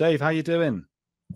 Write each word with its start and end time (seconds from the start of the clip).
Dave, 0.00 0.18
how 0.18 0.30
you 0.30 0.42
doing? 0.42 0.86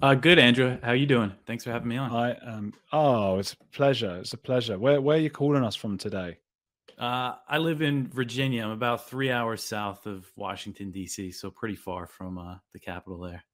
Uh, 0.00 0.14
good, 0.14 0.38
Andrew. 0.38 0.78
How 0.82 0.92
you 0.92 1.04
doing? 1.04 1.34
Thanks 1.46 1.64
for 1.64 1.70
having 1.70 1.88
me 1.88 1.98
on. 1.98 2.10
I 2.10 2.32
um. 2.36 2.72
Oh, 2.94 3.38
it's 3.38 3.52
a 3.52 3.58
pleasure. 3.76 4.16
It's 4.20 4.32
a 4.32 4.38
pleasure. 4.38 4.78
Where 4.78 5.02
where 5.02 5.18
are 5.18 5.20
you 5.20 5.28
calling 5.28 5.62
us 5.62 5.76
from 5.76 5.98
today? 5.98 6.38
Uh, 6.98 7.34
I 7.46 7.58
live 7.58 7.82
in 7.82 8.08
Virginia. 8.08 8.64
I'm 8.64 8.70
about 8.70 9.06
three 9.06 9.30
hours 9.30 9.62
south 9.62 10.06
of 10.06 10.26
Washington 10.34 10.90
D.C., 10.90 11.32
so 11.32 11.50
pretty 11.50 11.74
far 11.74 12.06
from 12.06 12.38
uh, 12.38 12.54
the 12.72 12.78
capital 12.80 13.18
there. 13.18 13.44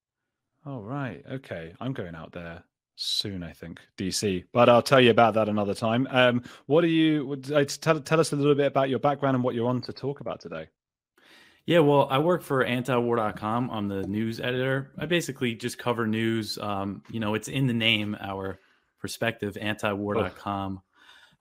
Oh 0.65 0.79
right, 0.79 1.21
okay. 1.29 1.73
I'm 1.81 1.91
going 1.91 2.15
out 2.15 2.31
there 2.31 2.63
soon, 2.95 3.43
I 3.43 3.51
think, 3.51 3.81
DC. 3.97 4.45
But 4.53 4.69
I'll 4.69 4.81
tell 4.81 5.01
you 5.01 5.11
about 5.11 5.33
that 5.33 5.49
another 5.49 5.73
time. 5.73 6.07
Um, 6.09 6.41
what 6.67 6.85
are 6.85 6.87
you? 6.87 7.37
Uh, 7.53 7.65
tell 7.65 7.99
tell 7.99 8.21
us 8.21 8.31
a 8.31 8.37
little 8.37 8.55
bit 8.55 8.67
about 8.67 8.87
your 8.87 8.99
background 8.99 9.35
and 9.35 9.43
what 9.43 9.55
you're 9.55 9.67
on 9.67 9.81
to 9.81 9.91
talk 9.91 10.21
about 10.21 10.39
today. 10.39 10.69
Yeah, 11.65 11.79
well, 11.79 12.07
I 12.09 12.17
work 12.17 12.41
for 12.41 12.65
antiwar.com. 12.65 13.69
I'm 13.69 13.87
the 13.87 14.03
news 14.07 14.39
editor. 14.39 14.91
I 14.97 15.05
basically 15.05 15.53
just 15.55 15.77
cover 15.77 16.07
news. 16.07 16.57
Um, 16.57 17.03
you 17.11 17.19
know, 17.19 17.35
it's 17.35 17.47
in 17.47 17.67
the 17.67 17.73
name, 17.73 18.17
our 18.19 18.59
perspective, 18.99 19.57
antiwar.com. 19.61 20.81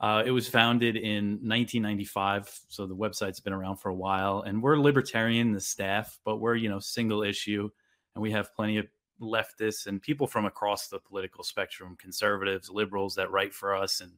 Uh, 0.00 0.22
it 0.24 0.30
was 0.30 0.48
founded 0.48 0.96
in 0.96 1.32
1995, 1.42 2.60
so 2.68 2.86
the 2.86 2.96
website's 2.96 3.40
been 3.40 3.52
around 3.52 3.76
for 3.76 3.90
a 3.90 3.94
while. 3.94 4.40
And 4.40 4.62
we're 4.62 4.78
libertarian, 4.78 5.52
the 5.52 5.60
staff, 5.60 6.18
but 6.24 6.38
we're, 6.38 6.54
you 6.54 6.70
know, 6.70 6.78
single 6.78 7.22
issue. 7.22 7.68
And 8.14 8.22
we 8.22 8.30
have 8.30 8.54
plenty 8.54 8.78
of 8.78 8.86
leftists 9.20 9.86
and 9.86 10.00
people 10.00 10.26
from 10.26 10.46
across 10.46 10.88
the 10.88 10.98
political 10.98 11.44
spectrum, 11.44 11.96
conservatives, 12.00 12.70
liberals 12.70 13.14
that 13.16 13.30
write 13.30 13.52
for 13.52 13.74
us 13.74 14.00
and 14.00 14.12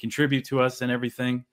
contribute 0.00 0.46
to 0.46 0.60
us 0.60 0.80
and 0.80 0.90
everything. 0.90 1.44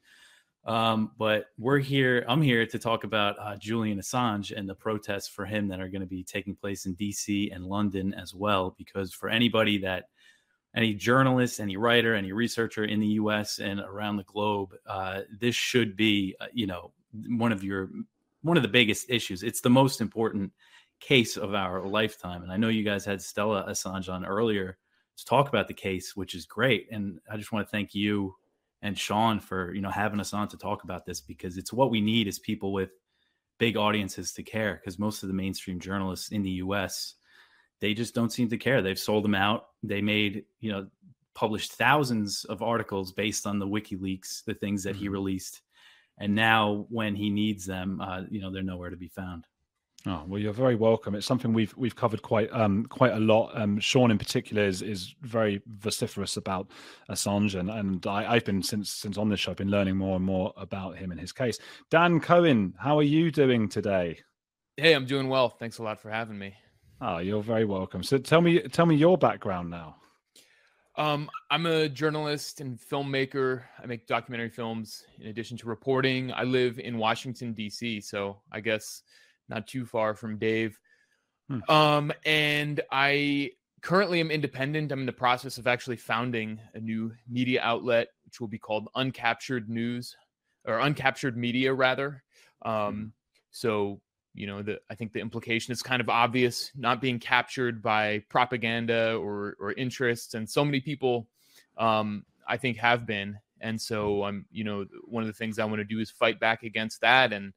Um, 0.66 1.12
but 1.18 1.48
we're 1.60 1.80
here. 1.80 2.26
I'm 2.28 2.42
here 2.42 2.66
to 2.66 2.80
talk 2.80 3.04
about 3.04 3.38
uh, 3.40 3.56
Julian 3.56 4.00
Assange 4.00 4.52
and 4.56 4.68
the 4.68 4.74
protests 4.74 5.28
for 5.28 5.46
him 5.46 5.68
that 5.68 5.80
are 5.80 5.90
going 5.90 6.02
to 6.02 6.08
be 6.08 6.24
taking 6.24 6.56
place 6.56 6.88
in 6.88 6.96
DC 6.96 7.54
and 7.54 7.66
London 7.66 8.14
as 8.16 8.34
well. 8.34 8.76
Because 8.78 9.14
for 9.14 9.30
anybody 9.30 9.78
that, 9.80 10.06
any 10.76 10.94
journalist, 10.94 11.60
any 11.60 11.78
writer, 11.78 12.16
any 12.16 12.32
researcher 12.32 12.84
in 12.84 13.00
the 13.00 13.08
U.S. 13.08 13.60
and 13.60 13.80
around 13.80 14.18
the 14.18 14.24
globe, 14.24 14.74
uh, 14.88 15.22
this 15.40 15.56
should 15.56 15.96
be, 15.96 16.36
uh, 16.42 16.48
you 16.52 16.68
know, 16.68 16.92
one 17.30 17.52
of 17.52 17.64
your 17.64 17.90
one 18.42 18.58
of 18.58 18.64
the 18.64 18.70
biggest 18.70 19.10
issues. 19.10 19.44
It's 19.44 19.62
the 19.62 19.70
most 19.70 20.02
important 20.02 20.52
case 21.00 21.38
of 21.38 21.54
our 21.54 21.86
lifetime. 21.88 22.44
And 22.44 22.52
I 22.52 22.58
know 22.58 22.70
you 22.70 22.84
guys 22.84 23.06
had 23.06 23.22
Stella 23.22 23.66
Assange 23.70 24.12
on 24.12 24.26
earlier 24.26 24.78
to 25.18 25.26
talk 25.26 25.48
about 25.48 25.68
the 25.68 25.74
case, 25.74 26.16
which 26.16 26.36
is 26.36 26.46
great. 26.46 26.88
And 26.92 27.20
I 27.32 27.38
just 27.38 27.52
want 27.52 27.66
to 27.66 27.72
thank 27.72 27.96
you 27.96 28.36
and 28.86 28.98
Sean 28.98 29.40
for 29.40 29.74
you 29.74 29.82
know 29.82 29.90
having 29.90 30.20
us 30.20 30.32
on 30.32 30.48
to 30.50 30.58
talk 30.58 30.84
about 30.84 31.06
this 31.08 31.20
because 31.20 31.58
it's 31.58 31.74
what 31.74 31.90
we 31.90 32.02
need 32.02 32.28
is 32.28 32.38
people 32.38 32.72
with 32.72 32.92
big 33.58 33.78
audiences 33.78 34.32
to 34.34 34.44
care. 34.44 34.76
Because 34.76 35.00
most 35.00 35.24
of 35.24 35.28
the 35.28 35.34
mainstream 35.34 35.80
journalists 35.80 36.30
in 36.30 36.44
the 36.44 36.52
U.S. 36.52 37.16
they 37.82 37.96
just 37.96 38.14
don't 38.14 38.32
seem 38.32 38.48
to 38.50 38.58
care. 38.58 38.84
They've 38.84 38.98
sold 38.98 39.24
them 39.24 39.34
out. 39.34 39.66
They 39.82 40.02
made 40.02 40.44
you 40.60 40.72
know 40.72 40.88
published 41.34 41.74
thousands 41.74 42.46
of 42.46 42.62
articles 42.62 43.12
based 43.12 43.48
on 43.48 43.58
the 43.58 43.68
WikiLeaks, 43.68 44.46
the 44.46 44.54
things 44.54 44.84
that 44.84 44.94
mm-hmm. 44.94 45.02
he 45.02 45.10
released, 45.10 45.62
and 46.20 46.36
now 46.36 46.86
when 46.90 47.16
he 47.16 47.32
needs 47.32 47.66
them, 47.66 48.00
uh, 48.00 48.22
you 48.30 48.40
know 48.40 48.52
they're 48.52 48.62
nowhere 48.62 48.92
to 48.92 48.98
be 48.98 49.10
found. 49.10 49.46
Oh 50.08 50.24
well, 50.28 50.40
you're 50.40 50.54
very 50.54 50.76
welcome. 50.76 51.16
It's 51.16 51.26
something 51.26 51.52
we've 51.52 51.76
we've 51.76 51.96
covered 51.96 52.22
quite 52.22 52.52
um, 52.54 52.86
quite 52.86 53.14
a 53.14 53.20
lot. 53.20 53.52
Um, 53.60 53.80
Sean, 53.80 54.12
in 54.12 54.20
particular, 54.20 54.64
is 54.64 54.84
is 54.84 55.16
very 55.22 55.64
vociferous 55.66 56.38
about 56.38 56.68
Assange, 57.10 57.60
and 57.60 57.72
and 57.72 58.06
I, 58.06 58.36
have 58.36 58.46
been 58.46 58.62
since 58.62 58.92
since 58.92 59.18
on 59.18 59.30
this 59.30 59.40
show, 59.40 59.52
I've 59.52 59.58
been 59.58 59.72
learning 59.72 59.98
more 59.98 60.16
and 60.16 60.24
more 60.24 60.54
about 60.58 60.98
him 60.98 61.12
and 61.12 61.20
his 61.20 61.32
case. 61.32 61.58
Dan 61.90 62.20
Cohen, 62.20 62.76
how 62.78 63.00
are 63.00 63.04
you 63.04 63.32
doing 63.32 63.68
today? 63.68 64.20
Hey, 64.78 64.94
I'm 64.94 65.06
doing 65.06 65.28
well. 65.28 65.50
Thanks 65.50 65.80
a 65.80 65.84
lot 65.84 66.00
for 66.00 66.12
having 66.12 66.38
me. 66.38 66.54
Oh, 67.02 67.18
you're 67.18 67.44
very 67.44 67.66
welcome. 67.66 68.04
So 68.04 68.20
tell 68.20 68.42
me 68.42 68.62
tell 68.62 68.86
me 68.86 68.96
your 68.96 69.18
background 69.18 69.72
now. 69.72 69.96
Um, 70.98 71.30
I'm 71.50 71.66
a 71.66 71.90
journalist 71.90 72.62
and 72.62 72.80
filmmaker. 72.80 73.64
I 73.82 73.88
make 73.88 74.06
documentary 74.06 74.50
films 74.50 75.04
in 75.20 75.28
addition 75.28 75.58
to 75.58 75.68
reporting. 75.68 76.32
I 76.32 76.44
live 76.44 76.80
in 76.80 76.98
Washington 76.98 77.54
D.C., 77.54 78.00
so 78.02 78.38
I 78.52 78.62
guess 78.62 79.02
not 79.50 79.68
too 79.68 79.86
far 79.86 80.16
from 80.16 80.38
Dave. 80.38 80.80
Hmm. 81.50 81.60
Um, 81.70 82.12
and 82.26 82.82
I 82.92 83.52
currently 83.82 84.20
am 84.20 84.32
independent. 84.32 84.92
I'm 84.92 85.02
in 85.02 85.06
the 85.06 85.14
process 85.14 85.58
of 85.58 85.68
actually 85.68 85.98
founding 85.98 86.60
a 86.74 86.80
new 86.80 87.14
media 87.30 87.62
outlet, 87.62 88.08
which 88.26 88.40
will 88.40 88.48
be 88.48 88.58
called 88.58 88.90
Uncaptured 88.96 89.68
News 89.68 90.16
or 90.66 90.80
Uncaptured 90.80 91.36
Media, 91.36 91.74
rather. 91.74 92.24
Um, 92.64 92.96
hmm. 92.96 93.06
so 93.52 94.02
you 94.36 94.48
know, 94.48 94.62
the 94.62 94.80
I 94.90 94.96
think 94.96 95.14
the 95.14 95.22
implication 95.22 95.72
is 95.72 95.82
kind 95.82 96.02
of 96.02 96.10
obvious, 96.10 96.72
not 96.76 97.02
being 97.02 97.20
captured 97.20 97.82
by 97.82 98.24
propaganda 98.30 99.16
or 99.16 99.56
or 99.60 99.72
interests, 99.74 100.34
and 100.34 100.48
so 100.48 100.66
many 100.66 100.82
people, 100.82 101.28
um, 101.78 102.26
I 102.48 102.58
think, 102.58 102.78
have 102.78 103.06
been. 103.06 103.40
And 103.62 103.82
so 103.82 104.24
I'm, 104.24 104.36
um, 104.36 104.46
you 104.52 104.66
know, 104.66 104.86
one 105.06 105.24
of 105.24 105.28
the 105.28 105.34
things 105.34 105.58
I 105.58 105.66
want 105.66 105.78
to 105.78 105.86
do 105.86 106.00
is 106.00 106.12
fight 106.12 106.40
back 106.40 106.64
against 106.64 107.02
that 107.02 107.32
and 107.32 107.54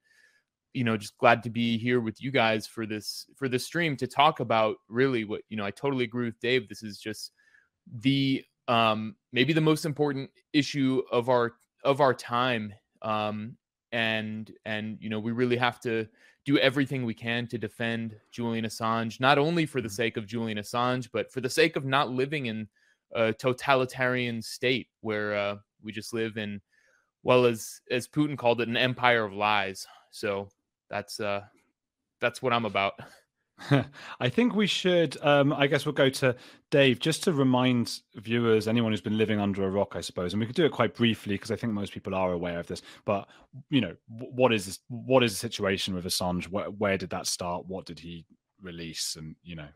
you 0.74 0.84
know 0.84 0.96
just 0.96 1.16
glad 1.18 1.42
to 1.42 1.50
be 1.50 1.78
here 1.78 2.00
with 2.00 2.22
you 2.22 2.30
guys 2.30 2.66
for 2.66 2.86
this 2.86 3.26
for 3.36 3.48
this 3.48 3.64
stream 3.64 3.96
to 3.96 4.06
talk 4.06 4.40
about 4.40 4.76
really 4.88 5.24
what 5.24 5.40
you 5.48 5.56
know 5.56 5.64
i 5.64 5.70
totally 5.70 6.04
agree 6.04 6.26
with 6.26 6.40
dave. 6.40 6.68
This 6.68 6.82
is 6.82 6.98
just 6.98 7.32
the 8.00 8.44
um 8.68 9.16
maybe 9.32 9.52
the 9.52 9.60
most 9.60 9.84
important 9.84 10.30
issue 10.52 11.02
of 11.10 11.28
our 11.28 11.54
of 11.84 12.00
our 12.00 12.14
time. 12.14 12.74
Um 13.02 13.56
and 13.92 14.52
and 14.66 14.98
you 15.00 15.08
know 15.08 15.18
we 15.18 15.32
really 15.32 15.56
have 15.56 15.80
to 15.80 16.06
do 16.44 16.58
everything 16.58 17.04
we 17.04 17.14
can 17.14 17.46
to 17.46 17.58
defend 17.58 18.16
Julian 18.30 18.66
Assange 18.66 19.20
not 19.20 19.38
only 19.38 19.64
for 19.64 19.80
the 19.80 19.88
mm-hmm. 19.88 19.94
sake 19.94 20.16
of 20.16 20.26
Julian 20.26 20.58
Assange 20.58 21.08
but 21.12 21.32
for 21.32 21.40
the 21.40 21.48
sake 21.48 21.76
of 21.76 21.84
not 21.84 22.10
living 22.10 22.46
in 22.46 22.68
a 23.14 23.32
totalitarian 23.32 24.42
state 24.42 24.88
where 25.00 25.34
uh, 25.34 25.56
we 25.82 25.92
just 25.92 26.12
live 26.12 26.36
in 26.36 26.60
well 27.22 27.46
as 27.46 27.80
as 27.90 28.06
Putin 28.06 28.36
called 28.36 28.60
it 28.60 28.68
an 28.68 28.76
empire 28.76 29.24
of 29.24 29.32
lies. 29.32 29.86
So 30.10 30.50
that's 30.90 31.20
uh 31.20 31.42
that's 32.20 32.42
what 32.42 32.52
I'm 32.52 32.64
about. 32.64 32.94
I 34.20 34.28
think 34.28 34.54
we 34.54 34.66
should. 34.66 35.16
Um, 35.22 35.52
I 35.52 35.66
guess 35.66 35.84
we'll 35.84 35.92
go 35.92 36.08
to 36.10 36.36
Dave 36.70 37.00
just 37.00 37.24
to 37.24 37.32
remind 37.32 38.00
viewers, 38.14 38.68
anyone 38.68 38.92
who's 38.92 39.00
been 39.00 39.18
living 39.18 39.40
under 39.40 39.64
a 39.64 39.70
rock, 39.70 39.94
I 39.96 40.00
suppose, 40.00 40.32
and 40.32 40.40
we 40.40 40.46
could 40.46 40.54
do 40.54 40.64
it 40.64 40.72
quite 40.72 40.94
briefly 40.94 41.34
because 41.34 41.50
I 41.50 41.56
think 41.56 41.72
most 41.72 41.92
people 41.92 42.14
are 42.14 42.32
aware 42.32 42.60
of 42.60 42.66
this. 42.66 42.82
But 43.04 43.28
you 43.70 43.80
know, 43.80 43.96
what 44.08 44.52
is 44.52 44.66
this, 44.66 44.78
what 44.88 45.22
is 45.22 45.32
the 45.32 45.38
situation 45.38 45.94
with 45.94 46.04
Assange? 46.04 46.48
Where, 46.48 46.70
where 46.70 46.98
did 46.98 47.10
that 47.10 47.26
start? 47.26 47.66
What 47.66 47.86
did 47.86 47.98
he 47.98 48.24
release? 48.62 49.16
And 49.16 49.34
you 49.42 49.56
know, 49.56 49.68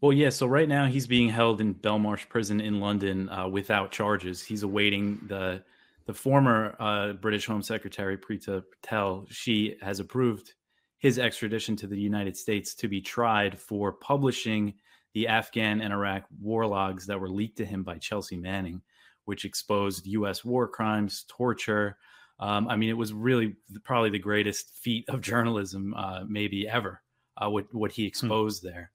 well, 0.00 0.12
yeah. 0.12 0.30
So 0.30 0.46
right 0.46 0.68
now 0.68 0.86
he's 0.86 1.06
being 1.06 1.28
held 1.28 1.60
in 1.60 1.74
Belmarsh 1.74 2.28
Prison 2.28 2.60
in 2.60 2.80
London 2.80 3.28
uh, 3.28 3.48
without 3.48 3.92
charges. 3.92 4.42
He's 4.42 4.64
awaiting 4.64 5.20
the 5.28 5.62
the 6.06 6.14
former 6.14 6.76
uh, 6.80 7.12
British 7.14 7.46
Home 7.46 7.62
Secretary 7.62 8.16
Priti 8.16 8.62
Patel, 8.82 9.26
she 9.30 9.76
has 9.80 10.00
approved 10.00 10.54
his 10.98 11.18
extradition 11.18 11.76
to 11.76 11.86
the 11.86 11.98
United 11.98 12.36
States 12.36 12.74
to 12.76 12.88
be 12.88 13.00
tried 13.00 13.58
for 13.58 13.92
publishing 13.92 14.74
the 15.14 15.28
Afghan 15.28 15.80
and 15.80 15.92
Iraq 15.92 16.24
war 16.40 16.66
logs 16.66 17.06
that 17.06 17.20
were 17.20 17.28
leaked 17.28 17.58
to 17.58 17.64
him 17.64 17.82
by 17.82 17.98
Chelsea 17.98 18.36
Manning, 18.36 18.80
which 19.24 19.44
exposed 19.44 20.06
U.S. 20.06 20.44
war 20.44 20.68
crimes, 20.68 21.24
torture. 21.28 21.98
Um, 22.38 22.68
I 22.68 22.76
mean, 22.76 22.88
it 22.88 22.96
was 22.96 23.12
really 23.12 23.56
probably 23.84 24.10
the 24.10 24.18
greatest 24.18 24.76
feat 24.80 25.04
of 25.08 25.20
journalism, 25.20 25.94
uh, 25.94 26.20
maybe 26.26 26.68
ever, 26.68 27.02
uh, 27.36 27.50
what, 27.50 27.72
what 27.74 27.92
he 27.92 28.04
hmm. 28.04 28.08
exposed 28.08 28.62
hmm. 28.62 28.68
there. 28.68 28.90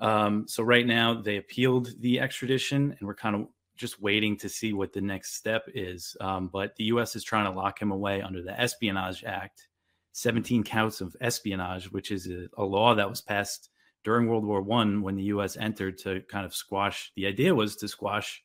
Um, 0.00 0.46
so 0.46 0.62
right 0.62 0.86
now 0.86 1.20
they 1.22 1.38
appealed 1.38 1.90
the 2.00 2.20
extradition, 2.20 2.94
and 2.98 3.06
we're 3.06 3.14
kind 3.14 3.34
of 3.34 3.46
just 3.76 4.00
waiting 4.00 4.36
to 4.38 4.48
see 4.48 4.72
what 4.72 4.92
the 4.92 5.00
next 5.00 5.34
step 5.34 5.64
is. 5.74 6.16
Um, 6.20 6.48
but 6.48 6.74
the 6.76 6.84
U.S. 6.84 7.16
is 7.16 7.24
trying 7.24 7.50
to 7.50 7.58
lock 7.58 7.80
him 7.80 7.90
away 7.90 8.22
under 8.22 8.42
the 8.42 8.58
Espionage 8.58 9.24
Act, 9.24 9.68
17 10.12 10.64
counts 10.64 11.00
of 11.00 11.14
espionage, 11.20 11.90
which 11.92 12.10
is 12.10 12.26
a, 12.28 12.48
a 12.56 12.64
law 12.64 12.94
that 12.94 13.08
was 13.08 13.20
passed 13.20 13.70
during 14.04 14.28
World 14.28 14.46
War 14.46 14.62
One 14.62 15.02
when 15.02 15.16
the 15.16 15.24
U.S. 15.24 15.56
entered 15.56 15.98
to 15.98 16.22
kind 16.30 16.46
of 16.46 16.54
squash. 16.54 17.12
The 17.16 17.26
idea 17.26 17.54
was 17.54 17.76
to 17.76 17.88
squash 17.88 18.42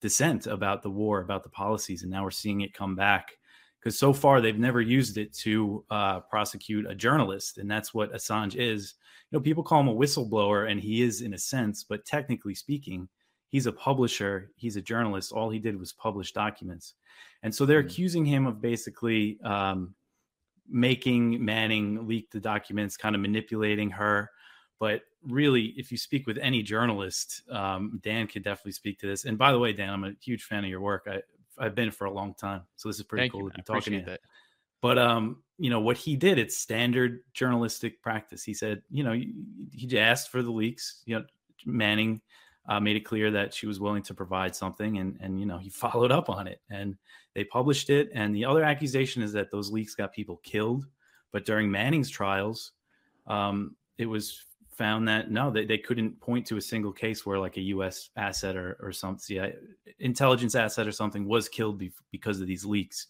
dissent 0.00 0.46
about 0.46 0.82
the 0.82 0.90
war, 0.90 1.20
about 1.20 1.42
the 1.42 1.48
policies, 1.48 2.02
and 2.02 2.10
now 2.10 2.24
we're 2.24 2.30
seeing 2.30 2.62
it 2.62 2.74
come 2.74 2.96
back 2.96 3.32
because 3.78 3.98
so 3.98 4.12
far 4.12 4.40
they've 4.40 4.58
never 4.58 4.80
used 4.80 5.18
it 5.18 5.32
to 5.34 5.84
uh, 5.90 6.20
prosecute 6.20 6.86
a 6.88 6.94
journalist, 6.94 7.58
and 7.58 7.70
that's 7.70 7.92
what 7.92 8.12
Assange 8.12 8.56
is. 8.56 8.94
You 9.30 9.38
know, 9.38 9.42
people 9.42 9.64
call 9.64 9.80
him 9.80 9.88
a 9.88 9.94
whistleblower, 9.94 10.70
and 10.70 10.80
he 10.80 11.02
is 11.02 11.20
in 11.20 11.34
a 11.34 11.38
sense, 11.38 11.84
but 11.84 12.04
technically 12.04 12.54
speaking 12.54 13.08
he's 13.52 13.66
a 13.66 13.72
publisher 13.72 14.50
he's 14.56 14.76
a 14.76 14.82
journalist 14.82 15.30
all 15.30 15.48
he 15.48 15.60
did 15.60 15.78
was 15.78 15.92
publish 15.92 16.32
documents 16.32 16.94
and 17.44 17.54
so 17.54 17.64
they're 17.64 17.80
mm-hmm. 17.80 17.88
accusing 17.88 18.24
him 18.24 18.46
of 18.46 18.60
basically 18.60 19.38
um, 19.44 19.94
making 20.68 21.42
manning 21.44 22.08
leak 22.08 22.28
the 22.32 22.40
documents 22.40 22.96
kind 22.96 23.14
of 23.14 23.20
manipulating 23.20 23.90
her 23.90 24.28
but 24.80 25.02
really 25.28 25.74
if 25.76 25.92
you 25.92 25.98
speak 25.98 26.26
with 26.26 26.38
any 26.38 26.62
journalist 26.62 27.42
um, 27.52 28.00
dan 28.02 28.26
could 28.26 28.42
definitely 28.42 28.72
speak 28.72 28.98
to 28.98 29.06
this 29.06 29.24
and 29.26 29.38
by 29.38 29.52
the 29.52 29.58
way 29.58 29.72
dan 29.72 29.90
i'm 29.90 30.04
a 30.04 30.12
huge 30.20 30.44
fan 30.44 30.64
of 30.64 30.70
your 30.70 30.80
work 30.80 31.06
I, 31.06 31.20
i've 31.58 31.76
been 31.76 31.92
for 31.92 32.06
a 32.06 32.12
long 32.12 32.34
time 32.34 32.62
so 32.74 32.88
this 32.88 32.98
is 32.98 33.04
pretty 33.04 33.24
Thank 33.24 33.32
cool 33.32 33.42
you, 33.42 33.50
to 33.50 33.56
be 33.56 33.62
talking 33.62 34.04
to 34.04 34.10
you. 34.12 34.16
But 34.80 34.98
um, 34.98 35.44
you 35.58 35.70
know 35.70 35.78
what 35.78 35.96
he 35.96 36.16
did? 36.16 36.40
It's 36.40 36.56
standard 36.58 37.20
journalistic 37.32 38.02
practice. 38.02 38.42
He 38.42 38.52
said, 38.52 38.82
you 38.90 39.04
know, 39.04 39.12
he 39.12 39.96
asked 39.96 40.30
for 40.30 40.42
the 40.42 40.50
leaks. 40.50 41.02
You 41.06 41.20
know, 41.20 41.24
Manning 41.64 42.20
uh, 42.68 42.78
made 42.80 42.96
it 42.96 43.04
clear 43.04 43.30
that 43.30 43.52
she 43.52 43.66
was 43.66 43.80
willing 43.80 44.02
to 44.04 44.14
provide 44.14 44.54
something, 44.54 44.98
and 44.98 45.18
and 45.20 45.40
you 45.40 45.46
know 45.46 45.58
he 45.58 45.68
followed 45.84 46.12
up 46.12 46.28
on 46.28 46.46
it, 46.46 46.60
and 46.70 46.96
they 47.34 47.44
published 47.44 47.90
it. 47.90 48.10
And 48.14 48.34
the 48.34 48.44
other 48.44 48.62
accusation 48.64 49.22
is 49.22 49.32
that 49.32 49.50
those 49.50 49.70
leaks 49.70 49.94
got 49.94 50.12
people 50.12 50.40
killed. 50.42 50.86
But 51.32 51.46
during 51.46 51.70
Manning's 51.70 52.10
trials, 52.10 52.72
um, 53.26 53.74
it 53.96 54.06
was 54.06 54.44
found 54.76 55.08
that 55.08 55.30
no, 55.30 55.50
they, 55.50 55.64
they 55.64 55.78
couldn't 55.78 56.20
point 56.20 56.46
to 56.46 56.56
a 56.56 56.60
single 56.60 56.92
case 56.92 57.24
where 57.24 57.38
like 57.38 57.56
a 57.56 57.62
U.S. 57.62 58.10
asset 58.16 58.56
or 58.56 58.76
or 58.80 58.92
some 58.92 59.18
yeah, 59.28 59.48
intelligence 59.98 60.54
asset 60.54 60.86
or 60.86 60.92
something 60.92 61.26
was 61.26 61.48
killed 61.48 61.78
be- 61.78 61.92
because 62.10 62.40
of 62.40 62.46
these 62.46 62.64
leaks. 62.64 63.08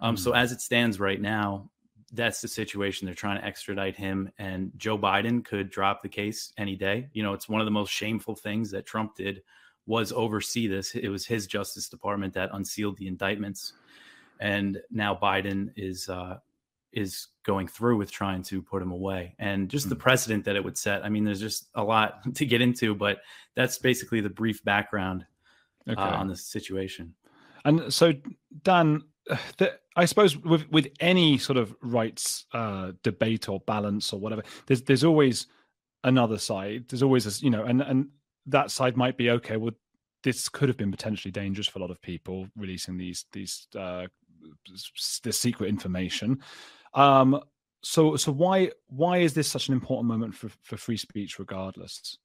Um, 0.00 0.16
mm. 0.16 0.18
So 0.18 0.32
as 0.32 0.52
it 0.52 0.60
stands 0.60 1.00
right 1.00 1.20
now, 1.20 1.70
that's 2.12 2.40
the 2.40 2.48
situation. 2.48 3.06
They're 3.06 3.14
trying 3.14 3.40
to 3.40 3.46
extradite 3.46 3.96
him, 3.96 4.30
and 4.38 4.72
Joe 4.76 4.98
Biden 4.98 5.44
could 5.44 5.70
drop 5.70 6.02
the 6.02 6.08
case 6.08 6.52
any 6.56 6.76
day. 6.76 7.08
You 7.12 7.22
know, 7.22 7.32
it's 7.32 7.48
one 7.48 7.60
of 7.60 7.64
the 7.64 7.72
most 7.72 7.90
shameful 7.90 8.36
things 8.36 8.70
that 8.70 8.86
Trump 8.86 9.16
did 9.16 9.42
was 9.86 10.12
oversee 10.12 10.66
this. 10.66 10.94
It 10.94 11.08
was 11.08 11.26
his 11.26 11.46
Justice 11.46 11.88
Department 11.88 12.34
that 12.34 12.50
unsealed 12.52 12.96
the 12.98 13.08
indictments, 13.08 13.72
and 14.40 14.80
now 14.90 15.18
Biden 15.20 15.70
is 15.76 16.08
uh, 16.08 16.38
is 16.92 17.28
going 17.44 17.68
through 17.68 17.96
with 17.96 18.10
trying 18.10 18.42
to 18.44 18.62
put 18.62 18.82
him 18.82 18.92
away, 18.92 19.34
and 19.38 19.68
just 19.68 19.84
mm-hmm. 19.84 19.90
the 19.90 19.96
precedent 19.96 20.44
that 20.44 20.56
it 20.56 20.64
would 20.64 20.78
set. 20.78 21.04
I 21.04 21.08
mean, 21.08 21.24
there's 21.24 21.40
just 21.40 21.68
a 21.74 21.82
lot 21.82 22.22
to 22.34 22.46
get 22.46 22.60
into, 22.60 22.94
but 22.94 23.18
that's 23.54 23.78
basically 23.78 24.20
the 24.20 24.30
brief 24.30 24.62
background 24.64 25.26
uh, 25.88 25.92
okay. 25.92 26.00
uh, 26.00 26.16
on 26.16 26.28
the 26.28 26.36
situation. 26.36 27.14
And 27.66 27.92
so, 27.92 28.14
Dan, 28.62 29.02
the, 29.58 29.78
I 29.96 30.06
suppose 30.06 30.36
with 30.38 30.70
with 30.70 30.88
any 31.00 31.36
sort 31.36 31.58
of 31.58 31.74
rights 31.82 32.46
uh, 32.54 32.92
debate 33.02 33.48
or 33.48 33.60
balance 33.60 34.12
or 34.12 34.20
whatever, 34.20 34.42
there's 34.66 34.82
there's 34.82 35.04
always 35.04 35.48
another 36.04 36.38
side. 36.38 36.84
There's 36.88 37.02
always 37.02 37.26
a, 37.26 37.44
you 37.44 37.50
know, 37.50 37.64
and 37.64 37.82
and 37.82 38.08
that 38.46 38.70
side 38.70 38.96
might 38.96 39.18
be 39.18 39.30
okay. 39.30 39.56
Well, 39.56 39.72
this 40.22 40.48
could 40.48 40.68
have 40.68 40.78
been 40.78 40.90
potentially 40.90 41.32
dangerous 41.32 41.66
for 41.66 41.78
a 41.78 41.82
lot 41.82 41.90
of 41.90 42.00
people 42.00 42.48
releasing 42.56 42.96
these 42.96 43.26
these 43.32 43.66
uh, 43.76 44.06
the 45.22 45.32
secret 45.32 45.68
information. 45.68 46.40
Um, 46.94 47.40
so 47.82 48.16
so 48.16 48.32
why 48.32 48.70
why 48.88 49.18
is 49.18 49.34
this 49.34 49.48
such 49.48 49.68
an 49.68 49.74
important 49.74 50.08
moment 50.08 50.34
for 50.34 50.50
for 50.62 50.76
free 50.76 50.96
speech, 50.96 51.38
regardless? 51.38 52.18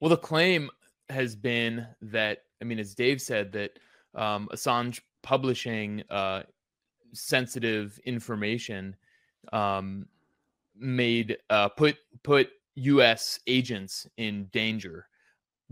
Well, 0.00 0.10
the 0.10 0.16
claim 0.16 0.70
has 1.10 1.36
been 1.36 1.86
that 2.02 2.38
I 2.60 2.64
mean, 2.64 2.78
as 2.78 2.94
Dave 2.94 3.20
said, 3.20 3.52
that 3.52 3.78
um, 4.14 4.48
Assange 4.52 5.00
publishing 5.22 6.02
uh, 6.10 6.42
sensitive 7.12 7.98
information 8.04 8.96
um, 9.52 10.06
made 10.76 11.38
uh, 11.50 11.68
put 11.68 11.96
put 12.22 12.48
U.S. 12.76 13.40
agents 13.46 14.06
in 14.16 14.46
danger. 14.46 15.06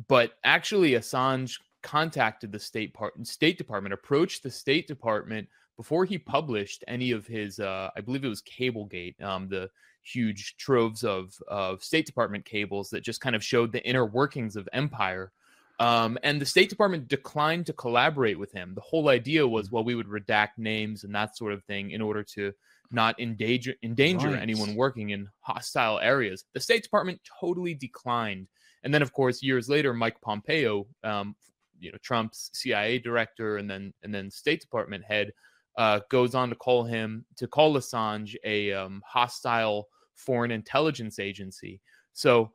But 0.08 0.32
actually, 0.44 0.92
Assange 0.92 1.58
contacted 1.82 2.52
the 2.52 2.58
State 2.58 2.94
part 2.94 3.14
State 3.26 3.58
Department, 3.58 3.92
approached 3.92 4.42
the 4.42 4.50
State 4.50 4.86
Department 4.86 5.48
before 5.76 6.04
he 6.04 6.18
published 6.18 6.84
any 6.88 7.12
of 7.12 7.26
his. 7.26 7.58
Uh, 7.60 7.90
I 7.96 8.00
believe 8.00 8.24
it 8.24 8.28
was 8.28 8.42
CableGate, 8.42 9.20
um, 9.22 9.48
the 9.48 9.70
huge 10.02 10.56
troves 10.56 11.04
of 11.04 11.34
of 11.48 11.82
State 11.82 12.06
Department 12.06 12.44
cables 12.44 12.90
that 12.90 13.02
just 13.02 13.20
kind 13.20 13.36
of 13.36 13.44
showed 13.44 13.72
the 13.72 13.84
inner 13.86 14.06
workings 14.06 14.56
of 14.56 14.68
Empire. 14.72 15.32
Um, 15.78 16.18
and 16.22 16.40
the 16.40 16.46
State 16.46 16.68
Department 16.68 17.08
declined 17.08 17.66
to 17.66 17.72
collaborate 17.72 18.38
with 18.38 18.52
him. 18.52 18.74
The 18.74 18.82
whole 18.82 19.08
idea 19.08 19.46
was, 19.46 19.68
mm. 19.68 19.72
well, 19.72 19.84
we 19.84 19.94
would 19.94 20.06
redact 20.06 20.50
names 20.58 21.02
and 21.02 21.14
that 21.14 21.36
sort 21.36 21.52
of 21.52 21.64
thing 21.64 21.90
in 21.90 22.00
order 22.00 22.22
to 22.34 22.52
not 22.92 23.18
endanger 23.18 23.74
endanger 23.82 24.28
right. 24.28 24.42
anyone 24.42 24.74
working 24.74 25.10
in 25.10 25.28
hostile 25.40 25.98
areas. 25.98 26.44
The 26.52 26.60
State 26.60 26.82
Department 26.82 27.20
totally 27.40 27.74
declined. 27.74 28.48
And 28.84 28.92
then, 28.92 29.02
of 29.02 29.12
course, 29.12 29.42
years 29.42 29.68
later, 29.68 29.94
Mike 29.94 30.20
Pompeo, 30.20 30.86
um, 31.04 31.34
you 31.80 31.90
know, 31.90 31.98
Trump's 32.02 32.50
CIA 32.52 32.98
director 32.98 33.56
and 33.56 33.68
then 33.68 33.92
and 34.02 34.14
then 34.14 34.30
State 34.30 34.60
Department 34.60 35.04
head, 35.04 35.32
uh, 35.76 36.00
goes 36.10 36.34
on 36.34 36.48
to 36.50 36.54
call 36.54 36.84
him 36.84 37.24
to 37.36 37.46
call 37.46 37.74
Assange 37.76 38.34
a 38.44 38.72
um, 38.72 39.02
hostile 39.06 39.88
foreign 40.14 40.50
intelligence 40.50 41.18
agency. 41.18 41.80
So 42.12 42.52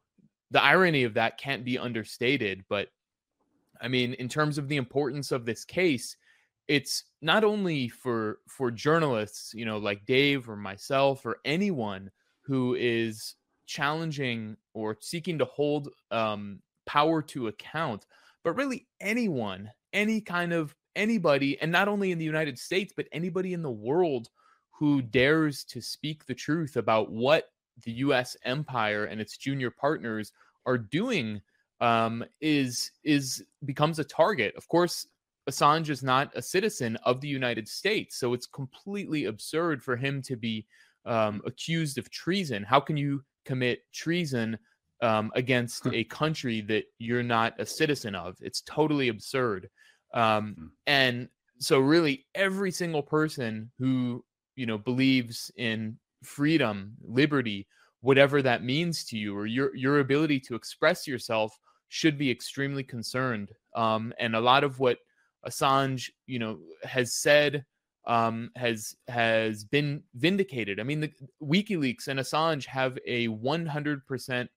the 0.51 0.63
irony 0.63 1.03
of 1.03 1.13
that 1.15 1.37
can't 1.37 1.65
be 1.65 1.77
understated. 1.77 2.63
But 2.69 2.89
I 3.81 3.87
mean, 3.87 4.13
in 4.13 4.27
terms 4.27 4.57
of 4.57 4.67
the 4.67 4.77
importance 4.77 5.31
of 5.31 5.45
this 5.45 5.65
case, 5.65 6.15
it's 6.67 7.05
not 7.21 7.43
only 7.43 7.87
for 7.89 8.39
for 8.47 8.71
journalists, 8.71 9.53
you 9.53 9.65
know, 9.65 9.77
like 9.77 10.05
Dave 10.05 10.49
or 10.49 10.55
myself 10.55 11.25
or 11.25 11.37
anyone 11.45 12.11
who 12.41 12.75
is 12.75 13.35
challenging 13.65 14.55
or 14.73 14.97
seeking 14.99 15.37
to 15.37 15.45
hold 15.45 15.89
um, 16.11 16.59
power 16.85 17.21
to 17.21 17.47
account, 17.47 18.05
but 18.43 18.53
really 18.53 18.87
anyone, 19.01 19.69
any 19.93 20.21
kind 20.21 20.53
of 20.53 20.75
anybody, 20.97 21.59
and 21.61 21.71
not 21.71 21.87
only 21.87 22.11
in 22.11 22.17
the 22.17 22.25
United 22.25 22.59
States, 22.59 22.93
but 22.95 23.07
anybody 23.11 23.53
in 23.53 23.61
the 23.61 23.71
world 23.71 24.29
who 24.71 25.01
dares 25.01 25.63
to 25.63 25.81
speak 25.81 26.25
the 26.25 26.35
truth 26.35 26.75
about 26.75 27.11
what 27.11 27.49
the 27.83 27.91
U.S. 27.93 28.35
empire 28.43 29.05
and 29.05 29.21
its 29.21 29.37
junior 29.37 29.71
partners 29.71 30.33
are 30.65 30.77
doing 30.77 31.41
um, 31.79 32.23
is 32.41 32.91
is 33.03 33.43
becomes 33.65 33.99
a 33.99 34.03
target. 34.03 34.55
Of 34.55 34.67
course, 34.67 35.07
Assange 35.49 35.89
is 35.89 36.03
not 36.03 36.31
a 36.35 36.41
citizen 36.41 36.97
of 37.03 37.21
the 37.21 37.27
United 37.27 37.67
States, 37.67 38.19
so 38.19 38.33
it's 38.33 38.47
completely 38.47 39.25
absurd 39.25 39.83
for 39.83 39.95
him 39.95 40.21
to 40.23 40.35
be 40.35 40.65
um, 41.05 41.41
accused 41.45 41.97
of 41.97 42.09
treason. 42.09 42.63
How 42.63 42.79
can 42.79 42.97
you 42.97 43.23
commit 43.45 43.81
treason 43.93 44.57
um, 45.01 45.31
against 45.35 45.87
a 45.87 46.03
country 46.05 46.61
that 46.61 46.85
you're 46.97 47.23
not 47.23 47.59
a 47.59 47.65
citizen 47.65 48.15
of? 48.15 48.35
It's 48.41 48.61
totally 48.61 49.07
absurd. 49.07 49.69
Um, 50.13 50.55
hmm. 50.57 50.65
and 50.85 51.29
so, 51.59 51.79
really, 51.79 52.25
every 52.35 52.71
single 52.71 53.03
person 53.03 53.71
who 53.79 54.23
you 54.55 54.65
know 54.65 54.77
believes 54.77 55.51
in 55.57 55.97
freedom, 56.23 56.93
liberty, 57.01 57.67
whatever 58.01 58.41
that 58.41 58.63
means 58.63 59.03
to 59.05 59.17
you, 59.17 59.35
or 59.35 59.45
your 59.45 59.75
your 59.75 59.99
ability 59.99 60.39
to 60.41 60.55
express 60.55 61.07
yourself 61.07 61.57
should 61.89 62.17
be 62.17 62.29
extremely 62.29 62.83
concerned. 62.83 63.49
Um, 63.75 64.13
and 64.19 64.35
a 64.35 64.41
lot 64.41 64.63
of 64.63 64.79
what 64.79 64.99
Assange, 65.47 66.09
you 66.25 66.39
know, 66.39 66.59
has 66.83 67.13
said 67.13 67.65
um, 68.07 68.51
has 68.55 68.95
has 69.07 69.63
been 69.65 70.01
vindicated. 70.15 70.79
I 70.79 70.83
mean, 70.83 71.01
the 71.01 71.11
WikiLeaks 71.43 72.07
and 72.07 72.19
Assange 72.19 72.65
have 72.65 72.97
a 73.05 73.27
100% 73.27 74.47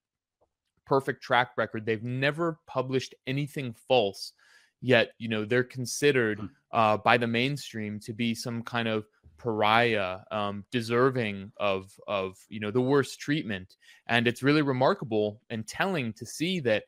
perfect 0.86 1.22
track 1.22 1.50
record. 1.56 1.84
They've 1.84 2.02
never 2.02 2.58
published 2.66 3.14
anything 3.26 3.74
false. 3.88 4.32
Yet, 4.80 5.12
you 5.18 5.28
know, 5.28 5.44
they're 5.44 5.64
considered 5.64 6.40
hmm. 6.40 6.46
uh, 6.72 6.96
by 6.98 7.16
the 7.16 7.26
mainstream 7.26 8.00
to 8.00 8.12
be 8.12 8.34
some 8.34 8.62
kind 8.62 8.88
of 8.88 9.06
pariah, 9.38 10.18
um, 10.30 10.64
deserving 10.70 11.50
of 11.58 11.90
of 12.06 12.36
you 12.48 12.60
know 12.60 12.70
the 12.70 12.80
worst 12.80 13.18
treatment. 13.20 13.76
And 14.06 14.26
it's 14.26 14.42
really 14.42 14.62
remarkable 14.62 15.40
and 15.50 15.66
telling 15.66 16.12
to 16.14 16.26
see 16.26 16.60
that 16.60 16.84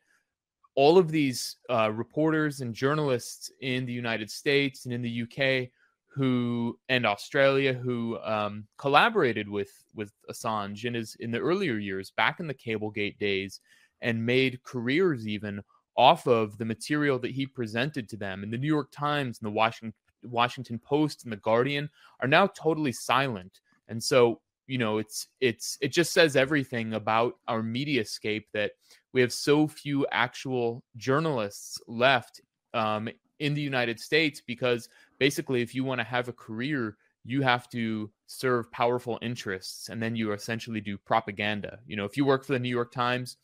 all 0.75 0.99
of 0.99 1.11
these 1.11 1.56
uh, 1.70 1.90
reporters 1.92 2.61
and 2.61 2.75
journalists 2.75 3.50
in 3.61 3.84
the 3.84 3.92
United 3.92 4.30
States 4.30 4.84
and 4.84 4.94
in 4.94 5.02
the 5.02 5.22
UK 5.22 5.70
who 6.14 6.78
and 6.90 7.06
Australia 7.06 7.72
who 7.72 8.18
um, 8.22 8.66
collaborated 8.76 9.49
with 9.49 9.70
with 9.94 10.12
Assange 10.30 10.84
in 10.84 10.94
his 10.94 11.16
in 11.20 11.30
the 11.30 11.38
earlier 11.38 11.78
years, 11.78 12.11
back 12.11 12.38
in 12.40 12.46
the 12.46 12.54
Cablegate 12.54 13.18
days, 13.18 13.61
and 14.02 14.25
made 14.25 14.62
careers 14.62 15.26
even 15.26 15.62
off 15.96 16.26
of 16.26 16.58
the 16.58 16.64
material 16.64 17.18
that 17.18 17.32
he 17.32 17.46
presented 17.46 18.08
to 18.08 18.16
them. 18.16 18.42
And 18.42 18.52
the 18.52 18.58
New 18.58 18.68
York 18.68 18.90
Times 18.92 19.38
and 19.40 19.46
the 19.46 19.54
Washington 19.54 19.94
Washington 20.25 20.78
Post 20.78 21.25
and 21.25 21.32
the 21.32 21.37
Guardian 21.37 21.90
are 22.20 22.28
now 22.28 22.46
totally 22.46 22.92
silent. 22.92 23.61
And 23.88 24.02
so 24.02 24.40
you 24.68 24.78
know 24.78 24.99
it's 24.99 25.26
it's 25.40 25.76
it 25.80 25.88
just 25.88 26.12
says 26.12 26.37
everything 26.37 26.94
about 26.94 27.38
our 27.49 27.62
media 27.62 28.04
scape 28.04 28.46
that 28.52 28.72
we 29.12 29.20
have 29.20 29.32
so 29.32 29.66
few 29.66 30.06
actual 30.12 30.82
journalists 30.96 31.78
left 31.87 32.40
um, 32.75 33.08
in 33.40 33.54
the 33.54 33.61
United 33.61 34.00
States 34.00 34.40
because 34.40 34.88
basically, 35.18 35.62
if 35.62 35.75
you 35.75 35.84
want 35.84 36.00
to 36.00 36.04
have 36.04 36.28
a 36.28 36.32
career, 36.32 36.96
you 37.25 37.42
have 37.42 37.68
to 37.70 38.11
serve 38.26 38.70
powerful 38.72 39.18
interests 39.22 39.88
and 39.88 40.02
then 40.02 40.16
you 40.16 40.32
essentially 40.32 40.80
do 40.80 40.96
propaganda. 40.96 41.78
You 41.87 41.96
know, 41.96 42.04
if 42.04 42.16
you 42.16 42.25
work 42.25 42.44
for 42.44 42.52
the 42.52 42.58
New 42.58 42.68
York 42.68 42.92
Times, 42.92 43.37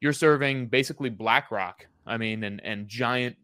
you're 0.00 0.12
serving 0.12 0.66
basically 0.66 1.10
BlackRock, 1.10 1.86
I 2.06 2.16
mean, 2.16 2.44
and, 2.44 2.60
and 2.64 2.88
giant 2.88 3.36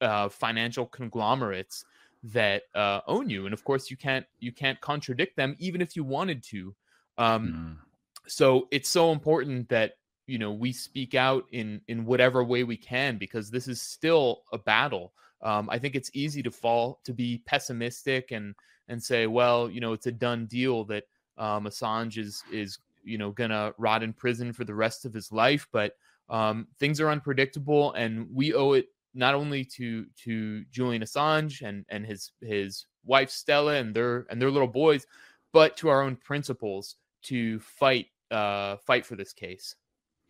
uh, 0.00 0.28
financial 0.28 0.86
conglomerates 0.86 1.84
that 2.24 2.62
uh, 2.74 3.00
own 3.06 3.28
you. 3.28 3.44
And 3.46 3.52
of 3.52 3.64
course, 3.64 3.90
you 3.90 3.96
can't 3.96 4.26
you 4.40 4.52
can't 4.52 4.80
contradict 4.80 5.36
them 5.36 5.56
even 5.58 5.80
if 5.80 5.96
you 5.96 6.04
wanted 6.04 6.42
to. 6.44 6.74
Um, 7.18 7.78
mm. 7.78 8.28
So 8.28 8.68
it's 8.70 8.88
so 8.88 9.12
important 9.12 9.68
that 9.68 9.96
you 10.26 10.38
know 10.38 10.52
we 10.52 10.72
speak 10.72 11.14
out 11.14 11.44
in 11.52 11.80
in 11.88 12.06
whatever 12.06 12.42
way 12.42 12.64
we 12.64 12.76
can 12.76 13.18
because 13.18 13.50
this 13.50 13.68
is 13.68 13.82
still 13.82 14.40
a 14.54 14.56
battle 14.56 15.12
um, 15.42 15.68
i 15.68 15.78
think 15.78 15.94
it's 15.94 16.10
easy 16.14 16.42
to 16.42 16.50
fall 16.50 16.98
to 17.04 17.12
be 17.12 17.42
pessimistic 17.44 18.30
and 18.30 18.54
and 18.88 19.02
say, 19.02 19.26
well, 19.26 19.70
you 19.70 19.80
know, 19.80 19.92
it's 19.92 20.06
a 20.06 20.12
done 20.12 20.46
deal 20.46 20.84
that 20.84 21.04
um, 21.38 21.64
Assange 21.64 22.18
is 22.18 22.42
is 22.52 22.78
you 23.04 23.18
know 23.18 23.30
gonna 23.30 23.72
rot 23.78 24.02
in 24.02 24.12
prison 24.12 24.52
for 24.52 24.64
the 24.64 24.74
rest 24.74 25.04
of 25.04 25.12
his 25.12 25.30
life. 25.32 25.66
But 25.72 25.92
um, 26.28 26.66
things 26.78 27.00
are 27.00 27.10
unpredictable, 27.10 27.92
and 27.92 28.26
we 28.32 28.54
owe 28.54 28.72
it 28.72 28.86
not 29.14 29.34
only 29.34 29.64
to 29.64 30.06
to 30.24 30.64
Julian 30.70 31.02
Assange 31.02 31.62
and 31.62 31.84
and 31.88 32.04
his 32.04 32.32
his 32.40 32.86
wife 33.04 33.30
Stella 33.30 33.74
and 33.74 33.94
their 33.94 34.26
and 34.30 34.40
their 34.40 34.50
little 34.50 34.68
boys, 34.68 35.06
but 35.52 35.76
to 35.78 35.88
our 35.88 36.02
own 36.02 36.16
principles 36.16 36.96
to 37.24 37.60
fight 37.60 38.06
uh, 38.30 38.76
fight 38.86 39.06
for 39.06 39.16
this 39.16 39.32
case. 39.32 39.76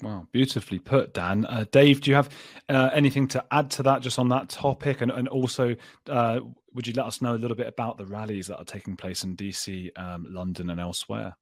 Wow, 0.03 0.27
beautifully 0.33 0.81
put, 0.81 1.15
Dan. 1.15 1.47
Uh, 1.47 1.65
Dave, 1.71 2.01
do 2.01 2.11
you 2.11 2.17
have 2.17 2.29
uh, 2.69 2.91
anything 2.93 3.29
to 3.29 3.45
add 3.53 3.71
to 3.73 3.83
that, 3.85 4.03
just 4.03 4.19
on 4.19 4.29
that 4.31 4.49
topic, 4.49 5.01
and 5.01 5.11
and 5.11 5.29
also 5.29 5.77
uh, 6.09 6.41
would 6.75 6.87
you 6.87 6.93
let 6.95 7.07
us 7.07 7.23
know 7.23 7.35
a 7.35 7.39
little 7.39 7.57
bit 7.57 7.69
about 7.69 7.97
the 7.97 8.07
rallies 8.07 8.49
that 8.49 8.59
are 8.59 8.65
taking 8.65 8.97
place 8.97 9.25
in 9.25 9.37
DC, 9.37 9.97
um, 9.99 10.27
London, 10.29 10.71
and 10.71 10.81
elsewhere? 10.81 11.37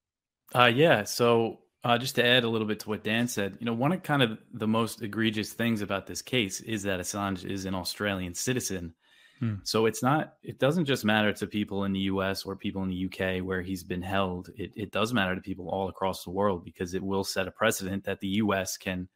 Uh, 0.55 0.67
yeah. 0.67 1.05
So 1.05 1.61
uh, 1.85 1.99
just 1.99 2.15
to 2.17 2.25
add 2.25 2.45
a 2.45 2.49
little 2.49 2.67
bit 2.67 2.81
to 2.81 2.89
what 2.89 3.05
Dan 3.05 3.27
said, 3.27 3.57
you 3.59 3.67
know, 3.67 3.73
one 3.73 3.93
of 3.93 4.03
kind 4.03 4.23
of 4.23 4.39
the 4.53 4.69
most 4.69 5.03
egregious 5.03 5.53
things 5.53 5.83
about 5.83 6.07
this 6.07 6.23
case 6.23 6.61
is 6.61 6.83
that 6.85 7.01
Assange 7.01 7.45
is 7.45 7.65
an 7.65 7.75
Australian 7.75 8.35
citizen. 8.35 8.95
Hmm. 9.41 9.55
So 9.65 9.87
it's 9.87 10.03
not, 10.03 10.35
it 10.43 10.59
doesn't 10.59 10.85
just 10.85 11.05
matter 11.05 11.33
to 11.33 11.47
people 11.47 11.85
in 11.85 11.93
the 11.93 12.01
US 12.01 12.45
or 12.45 12.55
people 12.55 12.83
in 12.85 12.91
the 12.91 13.07
UK 13.07 13.45
where 13.45 13.63
he's 13.63 13.83
been 13.83 14.03
held. 14.03 14.51
It, 14.57 14.73
it 14.77 14.93
does 14.93 15.13
matter 15.13 15.35
to 15.35 15.41
people 15.41 15.69
all 15.69 15.89
across 15.89 16.23
the 16.23 16.31
world 16.31 16.65
because 16.65 16.95
it 16.95 17.03
will 17.03 17.25
set 17.25 17.49
a 17.49 17.53
precedent 17.53 18.05
that 18.05 18.21
the 18.21 18.29
US 18.29 18.77
can 18.77 19.09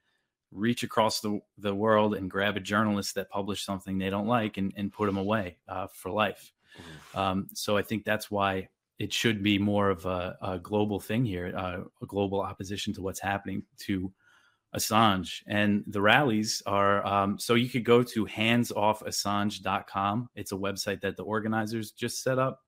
reach 0.50 0.82
across 0.82 1.20
the, 1.20 1.40
the 1.58 1.74
world 1.74 2.14
and 2.14 2.30
grab 2.30 2.56
a 2.56 2.60
journalist 2.60 3.14
that 3.14 3.30
published 3.30 3.64
something 3.64 3.98
they 3.98 4.10
don't 4.10 4.26
like 4.26 4.56
and, 4.56 4.72
and 4.76 4.92
put 4.92 5.06
them 5.06 5.18
away 5.18 5.58
uh, 5.68 5.86
for 5.92 6.10
life. 6.10 6.52
Um, 7.14 7.48
so 7.54 7.76
I 7.76 7.82
think 7.82 8.04
that's 8.04 8.30
why 8.30 8.68
it 8.98 9.12
should 9.12 9.42
be 9.42 9.58
more 9.58 9.90
of 9.90 10.06
a, 10.06 10.36
a 10.42 10.58
global 10.58 10.98
thing 10.98 11.24
here, 11.24 11.52
uh, 11.56 11.80
a 12.02 12.06
global 12.06 12.40
opposition 12.40 12.92
to 12.94 13.02
what's 13.02 13.20
happening 13.20 13.62
to 13.78 14.12
Assange. 14.74 15.42
And 15.46 15.84
the 15.86 16.00
rallies 16.00 16.62
are 16.66 17.06
um, 17.06 17.38
so 17.38 17.54
you 17.54 17.68
could 17.68 17.84
go 17.84 18.02
to 18.02 18.26
handsofassange.com. 18.26 20.30
It's 20.34 20.52
a 20.52 20.56
website 20.56 21.02
that 21.02 21.16
the 21.16 21.24
organizers 21.24 21.92
just 21.92 22.22
set 22.22 22.38
up. 22.38 22.62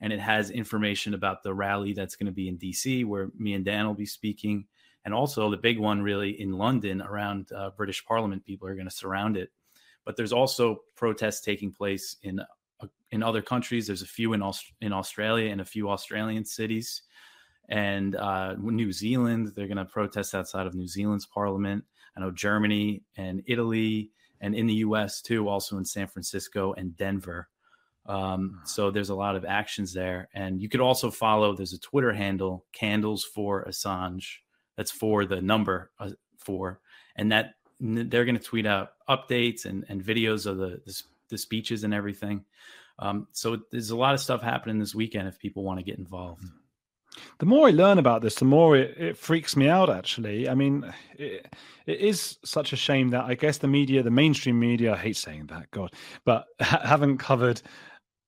And 0.00 0.12
it 0.12 0.20
has 0.20 0.50
information 0.50 1.14
about 1.14 1.44
the 1.44 1.54
rally 1.54 1.92
that's 1.92 2.16
going 2.16 2.26
to 2.26 2.32
be 2.32 2.48
in 2.48 2.58
DC, 2.58 3.06
where 3.06 3.30
me 3.38 3.54
and 3.54 3.64
Dan 3.64 3.86
will 3.86 3.94
be 3.94 4.04
speaking. 4.04 4.66
And 5.04 5.14
also 5.14 5.48
the 5.48 5.56
big 5.56 5.78
one, 5.78 6.02
really, 6.02 6.40
in 6.40 6.52
London 6.52 7.02
around 7.02 7.52
uh, 7.52 7.70
British 7.76 8.04
Parliament. 8.04 8.44
People 8.44 8.66
are 8.66 8.74
going 8.74 8.88
to 8.88 8.94
surround 8.94 9.36
it. 9.36 9.50
But 10.04 10.16
there's 10.16 10.32
also 10.32 10.80
protests 10.96 11.40
taking 11.40 11.72
place 11.72 12.16
in 12.22 12.40
in 13.10 13.22
other 13.22 13.42
countries. 13.42 13.86
There's 13.86 14.02
a 14.02 14.06
few 14.06 14.32
in 14.32 14.42
Aust- 14.42 14.72
in 14.80 14.92
Australia 14.92 15.50
and 15.50 15.60
a 15.60 15.64
few 15.64 15.90
Australian 15.90 16.44
cities 16.44 17.02
and 17.68 18.16
uh, 18.16 18.54
New 18.54 18.92
Zealand. 18.92 19.52
They're 19.54 19.66
going 19.66 19.76
to 19.76 19.84
protest 19.84 20.34
outside 20.34 20.66
of 20.66 20.74
New 20.74 20.88
Zealand's 20.88 21.26
parliament. 21.26 21.84
I 22.16 22.20
know 22.20 22.30
Germany 22.30 23.02
and 23.16 23.42
Italy, 23.46 24.10
and 24.40 24.54
in 24.54 24.66
the 24.66 24.74
U.S. 24.74 25.22
too, 25.22 25.48
also 25.48 25.78
in 25.78 25.84
San 25.84 26.06
Francisco 26.06 26.74
and 26.74 26.96
Denver. 26.96 27.48
Um, 28.06 28.60
hmm. 28.60 28.66
so 28.66 28.90
there's 28.90 29.10
a 29.10 29.14
lot 29.14 29.36
of 29.36 29.44
actions 29.44 29.92
there, 29.92 30.28
and 30.34 30.60
you 30.60 30.68
could 30.68 30.80
also 30.80 31.10
follow. 31.10 31.54
There's 31.54 31.72
a 31.72 31.78
Twitter 31.78 32.12
handle, 32.12 32.66
Candles 32.72 33.24
for 33.24 33.64
Assange. 33.64 34.38
That's 34.76 34.90
for 34.90 35.24
the 35.24 35.40
number 35.40 35.90
uh, 35.98 36.10
four, 36.38 36.80
and 37.16 37.30
that 37.32 37.54
they're 37.80 38.24
going 38.24 38.38
to 38.38 38.42
tweet 38.42 38.66
out 38.66 38.92
updates 39.08 39.64
and, 39.64 39.84
and 39.88 40.02
videos 40.02 40.46
of 40.46 40.56
the, 40.56 40.80
the, 40.86 41.02
the 41.32 41.38
speeches 41.38 41.82
and 41.82 41.92
everything. 41.92 42.44
Um, 42.98 43.26
so 43.32 43.58
there's 43.72 43.90
a 43.90 43.96
lot 43.96 44.14
of 44.14 44.20
stuff 44.20 44.42
happening 44.42 44.78
this 44.78 44.94
weekend 44.94 45.26
if 45.26 45.38
people 45.38 45.64
want 45.64 45.80
to 45.80 45.84
get 45.84 45.98
involved. 45.98 46.42
Hmm. 46.42 46.58
The 47.38 47.46
more 47.46 47.68
I 47.68 47.72
learn 47.72 47.98
about 47.98 48.22
this, 48.22 48.36
the 48.36 48.44
more 48.44 48.76
it, 48.76 48.96
it 48.96 49.18
freaks 49.18 49.56
me 49.56 49.68
out. 49.68 49.90
Actually, 49.90 50.48
I 50.48 50.54
mean, 50.54 50.92
it, 51.18 51.46
it 51.86 52.00
is 52.00 52.38
such 52.44 52.72
a 52.72 52.76
shame 52.76 53.10
that 53.10 53.24
I 53.24 53.34
guess 53.34 53.58
the 53.58 53.68
media, 53.68 54.02
the 54.02 54.10
mainstream 54.10 54.58
media, 54.58 54.94
I 54.94 54.96
hate 54.96 55.16
saying 55.16 55.46
that, 55.48 55.70
God, 55.72 55.92
but 56.24 56.46
ha- 56.60 56.80
haven't 56.84 57.18
covered 57.18 57.60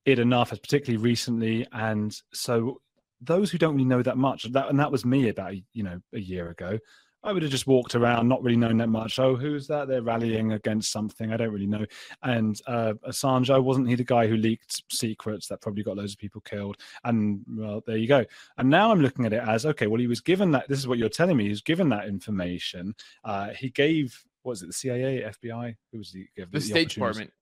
it 0.04 0.18
enough, 0.18 0.50
particularly 0.50 1.02
recently. 1.02 1.66
And 1.72 2.14
so, 2.32 2.80
those 3.20 3.50
who 3.50 3.58
don't 3.58 3.74
really 3.74 3.86
know 3.86 4.02
that 4.02 4.18
much, 4.18 4.44
that 4.52 4.68
and 4.68 4.78
that 4.78 4.92
was 4.92 5.04
me 5.04 5.28
about 5.28 5.54
you 5.72 5.82
know 5.82 6.00
a 6.12 6.20
year 6.20 6.50
ago. 6.50 6.78
I 7.24 7.32
would 7.32 7.42
have 7.42 7.50
just 7.50 7.66
walked 7.66 7.94
around, 7.94 8.28
not 8.28 8.42
really 8.42 8.56
knowing 8.56 8.76
that 8.78 8.88
much. 8.88 9.18
Oh, 9.18 9.34
who's 9.34 9.66
that? 9.68 9.88
They're 9.88 10.02
rallying 10.02 10.52
against 10.52 10.92
something. 10.92 11.32
I 11.32 11.38
don't 11.38 11.52
really 11.52 11.66
know. 11.66 11.86
And 12.22 12.60
uh, 12.66 12.92
Assange, 13.08 13.48
oh, 13.48 13.62
wasn't 13.62 13.88
he 13.88 13.94
the 13.94 14.04
guy 14.04 14.26
who 14.26 14.36
leaked 14.36 14.82
secrets 14.92 15.48
that 15.48 15.62
probably 15.62 15.82
got 15.82 15.96
loads 15.96 16.12
of 16.12 16.18
people 16.18 16.42
killed? 16.42 16.76
And 17.02 17.40
well, 17.48 17.82
there 17.86 17.96
you 17.96 18.06
go. 18.06 18.26
And 18.58 18.68
now 18.68 18.92
I'm 18.92 19.00
looking 19.00 19.24
at 19.24 19.32
it 19.32 19.42
as 19.42 19.64
okay. 19.66 19.86
Well, 19.86 20.00
he 20.00 20.06
was 20.06 20.20
given 20.20 20.50
that. 20.50 20.68
This 20.68 20.78
is 20.78 20.86
what 20.86 20.98
you're 20.98 21.08
telling 21.08 21.36
me. 21.36 21.44
He 21.44 21.50
was 21.50 21.62
given 21.62 21.88
that 21.88 22.06
information. 22.06 22.94
Uh, 23.24 23.50
he 23.50 23.70
gave. 23.70 24.22
What 24.42 24.52
was 24.52 24.62
it? 24.62 24.66
The 24.66 24.74
CIA, 24.74 25.22
FBI? 25.22 25.74
Who 25.92 25.98
was 25.98 26.12
he? 26.12 26.28
The, 26.36 26.44
the 26.44 26.60
State 26.60 26.90
Department 26.90 27.32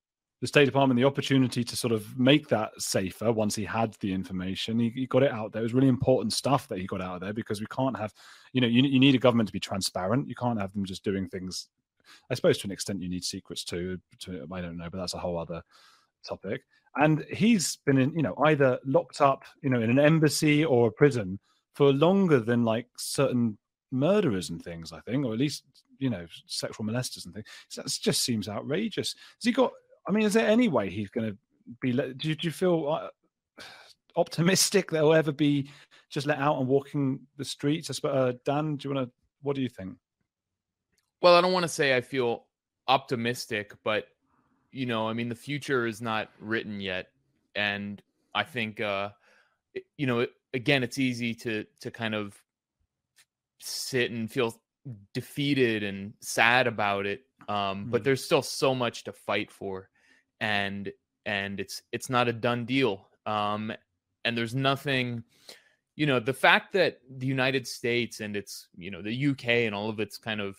the 0.42 0.48
State 0.48 0.64
Department 0.64 0.98
the 0.98 1.06
opportunity 1.06 1.62
to 1.62 1.76
sort 1.76 1.92
of 1.92 2.18
make 2.18 2.48
that 2.48 2.72
safer 2.76 3.30
once 3.30 3.54
he 3.54 3.64
had 3.64 3.96
the 4.00 4.12
information. 4.12 4.76
He, 4.76 4.90
he, 4.90 5.06
got 5.06 5.22
it 5.22 5.30
out 5.30 5.52
there. 5.52 5.62
It 5.62 5.62
was 5.62 5.72
really 5.72 5.86
important 5.86 6.32
stuff 6.32 6.66
that 6.66 6.80
he 6.80 6.84
got 6.84 7.00
out 7.00 7.14
of 7.14 7.20
there 7.20 7.32
because 7.32 7.60
we 7.60 7.66
can't 7.66 7.96
have, 7.96 8.12
you 8.52 8.60
know, 8.60 8.66
you, 8.66 8.82
you 8.82 8.98
need 8.98 9.14
a 9.14 9.18
government 9.18 9.46
to 9.48 9.52
be 9.52 9.60
transparent. 9.60 10.28
You 10.28 10.34
can't 10.34 10.60
have 10.60 10.72
them 10.72 10.84
just 10.84 11.04
doing 11.04 11.28
things. 11.28 11.68
I 12.28 12.34
suppose 12.34 12.58
to 12.58 12.66
an 12.66 12.72
extent 12.72 13.00
you 13.00 13.08
need 13.08 13.22
secrets 13.22 13.62
too. 13.62 14.00
To, 14.22 14.44
I 14.52 14.60
don't 14.60 14.76
know, 14.76 14.90
but 14.90 14.98
that's 14.98 15.14
a 15.14 15.18
whole 15.18 15.38
other 15.38 15.62
topic. 16.26 16.62
And 16.96 17.24
he's 17.32 17.76
been 17.86 17.98
in, 17.98 18.12
you 18.12 18.22
know, 18.22 18.34
either 18.44 18.80
locked 18.84 19.20
up, 19.20 19.44
you 19.62 19.70
know, 19.70 19.80
in 19.80 19.90
an 19.90 20.00
embassy 20.00 20.64
or 20.64 20.88
a 20.88 20.92
prison 20.92 21.38
for 21.76 21.92
longer 21.92 22.40
than 22.40 22.64
like 22.64 22.88
certain 22.98 23.58
murderers 23.92 24.50
and 24.50 24.60
things. 24.60 24.92
I 24.92 24.98
think, 25.02 25.24
or 25.24 25.34
at 25.34 25.38
least 25.38 25.62
you 26.02 26.10
know, 26.10 26.26
sexual 26.46 26.84
molesters 26.84 27.26
and 27.26 27.34
things. 27.34 27.46
That 27.76 27.86
just 27.86 28.24
seems 28.24 28.48
outrageous. 28.48 29.14
Has 29.14 29.44
he 29.44 29.52
got 29.52 29.70
I 30.06 30.12
mean, 30.12 30.24
is 30.24 30.34
there 30.34 30.46
any 30.46 30.68
way 30.68 30.90
he's 30.90 31.10
going 31.10 31.30
to 31.30 31.36
be? 31.80 31.92
Do 31.92 32.28
you, 32.28 32.34
do 32.34 32.46
you 32.46 32.50
feel 32.50 32.88
uh, 32.88 33.62
optimistic 34.16 34.90
that 34.90 34.98
he'll 34.98 35.14
ever 35.14 35.32
be 35.32 35.70
just 36.10 36.26
let 36.26 36.38
out 36.38 36.58
and 36.58 36.68
walking 36.68 37.20
the 37.36 37.44
streets? 37.44 37.90
Uh, 38.04 38.32
Dan, 38.44 38.76
do 38.76 38.88
you 38.88 38.94
want 38.94 39.08
to? 39.08 39.12
What 39.42 39.56
do 39.56 39.62
you 39.62 39.68
think? 39.68 39.96
Well, 41.20 41.34
I 41.34 41.40
don't 41.40 41.52
want 41.52 41.64
to 41.64 41.68
say 41.68 41.96
I 41.96 42.00
feel 42.00 42.44
optimistic, 42.88 43.72
but 43.84 44.08
you 44.70 44.86
know, 44.86 45.08
I 45.08 45.12
mean, 45.12 45.28
the 45.28 45.34
future 45.34 45.86
is 45.86 46.00
not 46.00 46.30
written 46.40 46.80
yet, 46.80 47.08
and 47.54 48.02
I 48.34 48.42
think, 48.42 48.80
uh, 48.80 49.10
you 49.96 50.06
know, 50.06 50.26
again, 50.54 50.82
it's 50.82 50.98
easy 50.98 51.34
to 51.36 51.64
to 51.80 51.90
kind 51.90 52.14
of 52.14 52.36
sit 53.60 54.10
and 54.10 54.30
feel 54.30 54.60
defeated 55.14 55.84
and 55.84 56.12
sad 56.20 56.66
about 56.66 57.06
it 57.06 57.22
um, 57.48 57.86
but 57.90 58.04
there's 58.04 58.24
still 58.24 58.42
so 58.42 58.74
much 58.74 59.04
to 59.04 59.12
fight 59.12 59.50
for 59.50 59.88
and 60.42 60.92
and 61.24 61.60
it's 61.60 61.80
it's 61.92 62.10
not 62.10 62.28
a 62.28 62.32
done 62.32 62.66
deal 62.66 63.08
um, 63.24 63.72
and 64.24 64.36
there's 64.36 64.54
nothing 64.54 65.22
you 65.94 66.04
know 66.04 66.20
the 66.20 66.34
fact 66.34 66.72
that 66.72 67.00
the 67.16 67.26
united 67.26 67.66
states 67.66 68.20
and 68.20 68.36
it's 68.36 68.68
you 68.76 68.90
know 68.90 69.00
the 69.00 69.28
uk 69.28 69.46
and 69.46 69.74
all 69.74 69.88
of 69.88 70.00
its 70.00 70.18
kind 70.18 70.40
of 70.40 70.56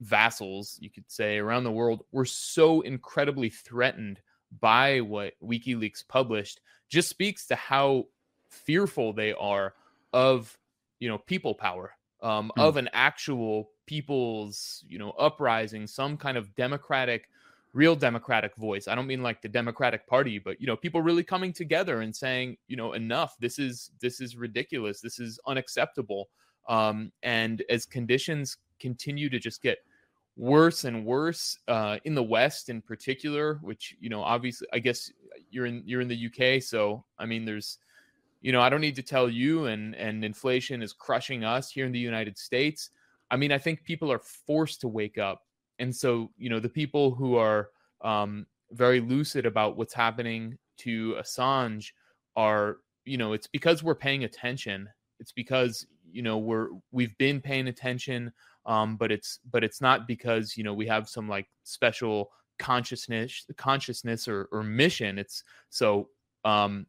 vassals 0.00 0.76
you 0.80 0.90
could 0.90 1.10
say 1.10 1.38
around 1.38 1.64
the 1.64 1.72
world 1.72 2.04
were 2.12 2.24
so 2.26 2.82
incredibly 2.82 3.48
threatened 3.48 4.20
by 4.60 5.00
what 5.00 5.32
wikileaks 5.42 6.06
published 6.06 6.60
just 6.90 7.08
speaks 7.08 7.46
to 7.46 7.54
how 7.54 8.04
fearful 8.50 9.12
they 9.12 9.32
are 9.32 9.72
of 10.12 10.58
you 11.00 11.08
know 11.08 11.18
people 11.18 11.54
power 11.54 11.92
um, 12.22 12.52
mm. 12.56 12.62
of 12.62 12.76
an 12.76 12.90
actual 12.92 13.70
people's 13.86 14.84
you 14.88 14.98
know 14.98 15.10
uprising 15.12 15.86
some 15.86 16.16
kind 16.16 16.36
of 16.36 16.54
democratic 16.54 17.28
real 17.74 17.94
democratic 17.94 18.54
voice 18.56 18.88
i 18.88 18.94
don't 18.94 19.06
mean 19.06 19.22
like 19.22 19.42
the 19.42 19.48
democratic 19.48 20.06
party 20.06 20.38
but 20.38 20.60
you 20.60 20.66
know 20.66 20.76
people 20.76 21.02
really 21.02 21.22
coming 21.22 21.52
together 21.52 22.00
and 22.00 22.14
saying 22.14 22.56
you 22.68 22.76
know 22.76 22.92
enough 22.92 23.36
this 23.40 23.58
is 23.58 23.90
this 24.00 24.20
is 24.20 24.36
ridiculous 24.36 25.00
this 25.00 25.18
is 25.18 25.38
unacceptable 25.46 26.28
um, 26.68 27.12
and 27.22 27.62
as 27.68 27.84
conditions 27.84 28.56
continue 28.80 29.28
to 29.28 29.38
just 29.38 29.60
get 29.60 29.78
worse 30.36 30.84
and 30.84 31.04
worse 31.04 31.58
uh, 31.68 31.98
in 32.04 32.14
the 32.14 32.22
west 32.22 32.68
in 32.70 32.80
particular 32.80 33.58
which 33.62 33.94
you 34.00 34.08
know 34.08 34.22
obviously 34.22 34.66
i 34.72 34.78
guess 34.78 35.10
you're 35.50 35.66
in 35.66 35.82
you're 35.84 36.00
in 36.00 36.08
the 36.08 36.26
uk 36.26 36.62
so 36.62 37.04
i 37.18 37.26
mean 37.26 37.44
there's 37.44 37.78
you 38.44 38.52
know, 38.52 38.60
I 38.60 38.68
don't 38.68 38.82
need 38.82 38.96
to 38.96 39.02
tell 39.02 39.30
you, 39.30 39.66
and 39.66 39.96
and 39.96 40.22
inflation 40.22 40.82
is 40.82 40.92
crushing 40.92 41.44
us 41.44 41.70
here 41.70 41.86
in 41.86 41.92
the 41.92 41.98
United 41.98 42.36
States. 42.36 42.90
I 43.30 43.38
mean, 43.38 43.50
I 43.50 43.56
think 43.56 43.84
people 43.84 44.12
are 44.12 44.18
forced 44.18 44.82
to 44.82 44.88
wake 44.88 45.16
up, 45.16 45.46
and 45.78 45.94
so 45.94 46.30
you 46.36 46.50
know, 46.50 46.60
the 46.60 46.68
people 46.68 47.14
who 47.14 47.36
are 47.36 47.70
um, 48.02 48.46
very 48.72 49.00
lucid 49.00 49.46
about 49.46 49.76
what's 49.76 49.94
happening 49.94 50.58
to 50.78 51.14
Assange 51.18 51.92
are, 52.36 52.78
you 53.04 53.16
know, 53.16 53.32
it's 53.32 53.46
because 53.46 53.82
we're 53.82 53.94
paying 53.94 54.24
attention. 54.24 54.88
It's 55.20 55.32
because 55.32 55.86
you 56.10 56.22
know 56.22 56.38
we're 56.38 56.68
we've 56.92 57.16
been 57.18 57.40
paying 57.40 57.68
attention, 57.68 58.32
um, 58.66 58.96
but 58.96 59.10
it's 59.12 59.40
but 59.50 59.64
it's 59.64 59.80
not 59.80 60.06
because 60.06 60.56
you 60.56 60.64
know 60.64 60.74
we 60.74 60.86
have 60.86 61.08
some 61.08 61.28
like 61.28 61.46
special 61.64 62.30
consciousness 62.58 63.46
consciousness 63.56 64.28
or, 64.28 64.48
or 64.52 64.62
mission. 64.62 65.18
It's 65.18 65.44
so 65.70 66.08
um, 66.44 66.86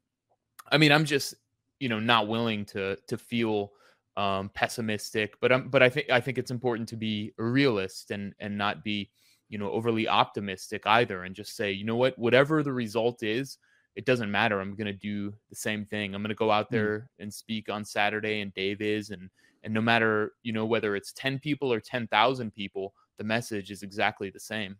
I 0.71 0.77
mean, 0.77 0.91
I'm 0.91 1.05
just 1.05 1.35
you 1.79 1.89
know 1.89 1.99
not 1.99 2.27
willing 2.27 2.65
to 2.65 2.97
to 3.07 3.17
feel 3.17 3.71
um, 4.17 4.49
pessimistic, 4.53 5.35
but 5.41 5.51
I'm 5.51 5.69
but 5.69 5.83
I 5.83 5.89
think 5.89 6.09
I 6.09 6.21
think 6.21 6.37
it's 6.37 6.51
important 6.51 6.89
to 6.89 6.95
be 6.95 7.33
a 7.37 7.43
realist 7.43 8.11
and 8.11 8.33
and 8.39 8.57
not 8.57 8.83
be 8.83 9.11
you 9.49 9.57
know 9.57 9.71
overly 9.71 10.07
optimistic 10.07 10.83
either, 10.85 11.23
and 11.23 11.35
just 11.35 11.55
say 11.55 11.71
you 11.71 11.85
know 11.85 11.95
what 11.95 12.17
whatever 12.17 12.63
the 12.63 12.73
result 12.73 13.23
is, 13.23 13.57
it 13.95 14.05
doesn't 14.05 14.31
matter. 14.31 14.59
I'm 14.59 14.75
going 14.75 14.87
to 14.87 14.93
do 14.93 15.33
the 15.49 15.55
same 15.55 15.85
thing. 15.85 16.13
I'm 16.13 16.21
going 16.21 16.29
to 16.29 16.35
go 16.35 16.51
out 16.51 16.67
hmm. 16.69 16.75
there 16.75 17.09
and 17.19 17.33
speak 17.33 17.69
on 17.69 17.83
Saturday, 17.83 18.41
and 18.41 18.53
Dave 18.53 18.81
is, 18.81 19.09
and 19.09 19.29
and 19.63 19.73
no 19.73 19.81
matter 19.81 20.33
you 20.43 20.53
know 20.53 20.65
whether 20.65 20.95
it's 20.95 21.11
ten 21.11 21.39
people 21.39 21.71
or 21.71 21.79
ten 21.79 22.07
thousand 22.07 22.53
people, 22.53 22.93
the 23.17 23.23
message 23.23 23.71
is 23.71 23.83
exactly 23.83 24.29
the 24.29 24.39
same. 24.39 24.77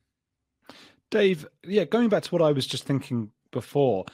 Dave, 1.11 1.45
yeah, 1.63 1.83
going 1.83 2.09
back 2.09 2.23
to 2.23 2.31
what 2.31 2.41
I 2.41 2.51
was 2.51 2.65
just 2.65 2.85
thinking 2.85 3.29
before, 3.51 4.05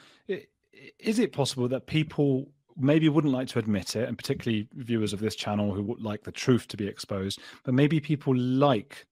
is 1.00 1.20
it 1.20 1.32
possible 1.32 1.68
that 1.70 1.88
people 1.88 2.52
maybe 2.78 3.10
wouldn't 3.10 3.34
like 3.34 3.48
to 3.50 3.60
admit 3.60 3.96
it, 3.96 4.08
and 4.08 4.18
particularly 4.18 4.68
viewers 4.74 5.14
of 5.14 5.20
this 5.20 5.36
channel 5.36 5.74
who 5.74 5.84
would 5.84 6.02
like 6.02 6.24
the 6.24 6.32
truth 6.32 6.68
to 6.70 6.78
be 6.78 6.88
exposed, 6.88 7.40
but 7.64 7.74
maybe 7.74 8.00
people 8.00 8.36
like 8.36 9.06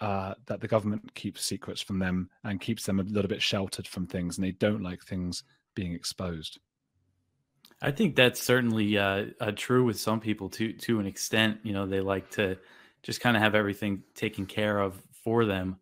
uh, 0.00 0.34
that 0.46 0.60
the 0.60 0.68
government 0.68 1.14
keeps 1.14 1.44
secrets 1.44 1.80
from 1.80 1.98
them 1.98 2.28
and 2.42 2.60
keeps 2.60 2.84
them 2.84 3.00
a 3.00 3.04
little 3.04 3.28
bit 3.28 3.42
sheltered 3.42 3.86
from 3.86 4.06
things, 4.06 4.36
and 4.36 4.46
they 4.46 4.52
don't 4.52 4.82
like 4.82 5.02
things 5.02 5.44
being 5.74 5.92
exposed. 5.92 6.58
I 7.80 7.90
think 7.90 8.16
that's 8.16 8.40
certainly 8.40 8.96
uh, 8.98 9.26
uh, 9.40 9.52
true 9.54 9.84
with 9.84 9.98
some 9.98 10.20
people 10.20 10.48
to 10.50 10.72
to 10.72 11.00
an 11.00 11.06
extent. 11.06 11.58
You 11.62 11.72
know, 11.72 11.86
they 11.86 12.00
like 12.00 12.30
to 12.32 12.58
just 13.02 13.20
kind 13.20 13.36
of 13.36 13.42
have 13.42 13.54
everything 13.54 14.02
taken 14.14 14.46
care 14.46 14.78
of 14.78 15.00
for 15.22 15.44
them. 15.44 15.76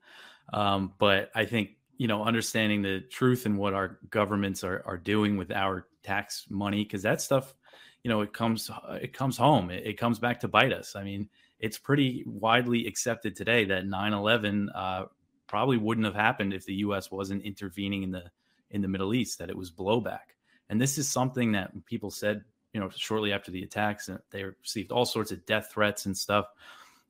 Um, 0.52 0.92
but 0.98 1.30
I 1.34 1.44
think 1.44 1.70
you 1.98 2.08
know, 2.08 2.24
understanding 2.24 2.82
the 2.82 3.00
truth 3.00 3.46
and 3.46 3.56
what 3.58 3.74
our 3.74 3.98
governments 4.10 4.64
are 4.64 4.82
are 4.86 4.96
doing 4.96 5.36
with 5.36 5.52
our 5.52 5.86
tax 6.02 6.46
money, 6.48 6.84
because 6.84 7.02
that 7.02 7.20
stuff, 7.20 7.54
you 8.02 8.10
know, 8.10 8.20
it 8.20 8.32
comes 8.32 8.70
it 8.90 9.12
comes 9.12 9.36
home. 9.36 9.70
It, 9.70 9.86
it, 9.86 9.98
comes 9.98 10.18
back 10.18 10.40
to 10.40 10.48
bite 10.48 10.72
us. 10.72 10.96
I 10.96 11.04
mean, 11.04 11.28
it's 11.60 11.78
pretty 11.78 12.24
widely 12.26 12.86
accepted 12.86 13.36
today 13.36 13.64
that 13.66 13.84
9/11 13.84 14.68
uh, 14.74 15.04
probably 15.46 15.76
wouldn't 15.76 16.06
have 16.06 16.14
happened 16.14 16.52
if 16.52 16.66
the 16.66 16.74
U.S. 16.76 17.10
wasn't 17.10 17.42
intervening 17.42 18.02
in 18.02 18.10
the 18.10 18.24
in 18.70 18.82
the 18.82 18.88
Middle 18.88 19.14
East. 19.14 19.38
That 19.38 19.50
it 19.50 19.56
was 19.56 19.70
blowback, 19.70 20.36
and 20.68 20.80
this 20.80 20.98
is 20.98 21.08
something 21.08 21.52
that 21.52 21.70
people 21.86 22.10
said, 22.10 22.42
you 22.72 22.80
know, 22.80 22.90
shortly 22.90 23.32
after 23.32 23.50
the 23.50 23.62
attacks, 23.62 24.08
and 24.08 24.18
they 24.30 24.44
received 24.44 24.92
all 24.92 25.04
sorts 25.04 25.32
of 25.32 25.44
death 25.46 25.70
threats 25.72 26.06
and 26.06 26.16
stuff 26.16 26.46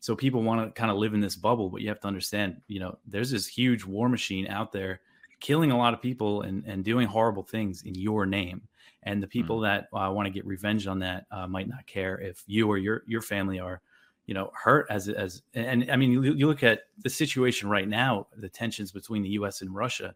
so 0.03 0.17
people 0.17 0.43
want 0.43 0.67
to 0.67 0.73
kind 0.79 0.91
of 0.91 0.97
live 0.97 1.15
in 1.15 1.21
this 1.21 1.37
bubble, 1.37 1.71
but 1.71 1.81
you 1.81 1.89
have 1.89 2.01
to 2.01 2.09
understand, 2.09 2.61
you 2.67 2.81
know, 2.81 2.99
there's 3.07 3.31
this 3.31 3.47
huge 3.47 3.85
war 3.85 4.09
machine 4.09 4.49
out 4.49 4.73
there 4.73 5.01
killing 5.39 5.71
a 5.71 5.79
lot 5.79 5.95
of 5.95 6.03
people 6.03 6.43
and, 6.43 6.65
and 6.67 6.85
doing 6.85 7.07
horrible 7.07 7.45
things 7.45 7.83
in 7.83 7.95
your 7.95 8.27
name. 8.27 8.63
And 9.05 9.23
the 9.23 9.29
people 9.29 9.61
mm. 9.61 9.63
that 9.65 9.89
uh, 9.97 10.11
want 10.13 10.27
to 10.27 10.33
get 10.33 10.47
revenge 10.47 10.87
on 10.87 11.01
that 11.01 11.27
uh, 11.31 11.47
might 11.47 11.69
not 11.69 11.87
care 11.87 12.19
if 12.19 12.43
you 12.47 12.69
or 12.69 12.79
your 12.79 13.03
your 13.07 13.23
family 13.23 13.59
are, 13.59 13.81
you 14.27 14.35
know, 14.35 14.51
hurt 14.55 14.87
as 14.91 15.09
as 15.09 15.43
and 15.55 15.91
I 15.91 15.97
mean 15.97 16.13
you, 16.13 16.23
you 16.23 16.47
look 16.47 16.63
at 16.63 16.83
the 16.99 17.11
situation 17.11 17.69
right 17.69 17.89
now, 17.89 18.29
the 18.37 18.49
tensions 18.49 18.93
between 18.93 19.23
the 19.23 19.31
U.S. 19.31 19.61
and 19.61 19.75
Russia. 19.75 20.15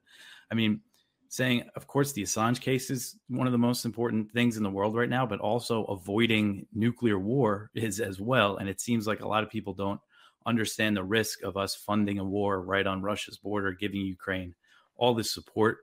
I 0.51 0.55
mean, 0.55 0.81
saying, 1.29 1.65
of 1.75 1.87
course, 1.87 2.13
the 2.13 2.23
Assange 2.23 2.61
case 2.61 2.91
is 2.91 3.17
one 3.29 3.47
of 3.47 3.53
the 3.53 3.59
most 3.59 3.85
important 3.85 4.31
things 4.33 4.57
in 4.57 4.63
the 4.63 4.71
world 4.71 4.95
right 4.95 5.09
now, 5.09 5.27
but 5.27 5.41
also 5.41 5.85
avoiding 5.85 6.67
nuclear 6.73 7.19
war 7.19 7.71
is 7.75 8.01
as 8.01 8.21
well. 8.21 8.57
And 8.57 8.69
it 8.69 8.81
seems 8.81 9.07
like 9.07 9.21
a 9.21 9.29
lot 9.29 9.43
of 9.43 9.51
people 9.51 9.75
don't 9.75 10.01
understand 10.47 10.97
the 10.97 11.05
risk 11.05 11.43
of 11.43 11.57
us 11.57 11.75
funding 11.75 12.19
a 12.19 12.25
war 12.25 12.63
right 12.63 12.87
on 12.87 13.03
Russia's 13.03 13.37
border, 13.37 13.73
giving 13.73 14.01
Ukraine 14.01 14.55
all 14.97 15.15
this 15.15 15.33
support. 15.33 15.79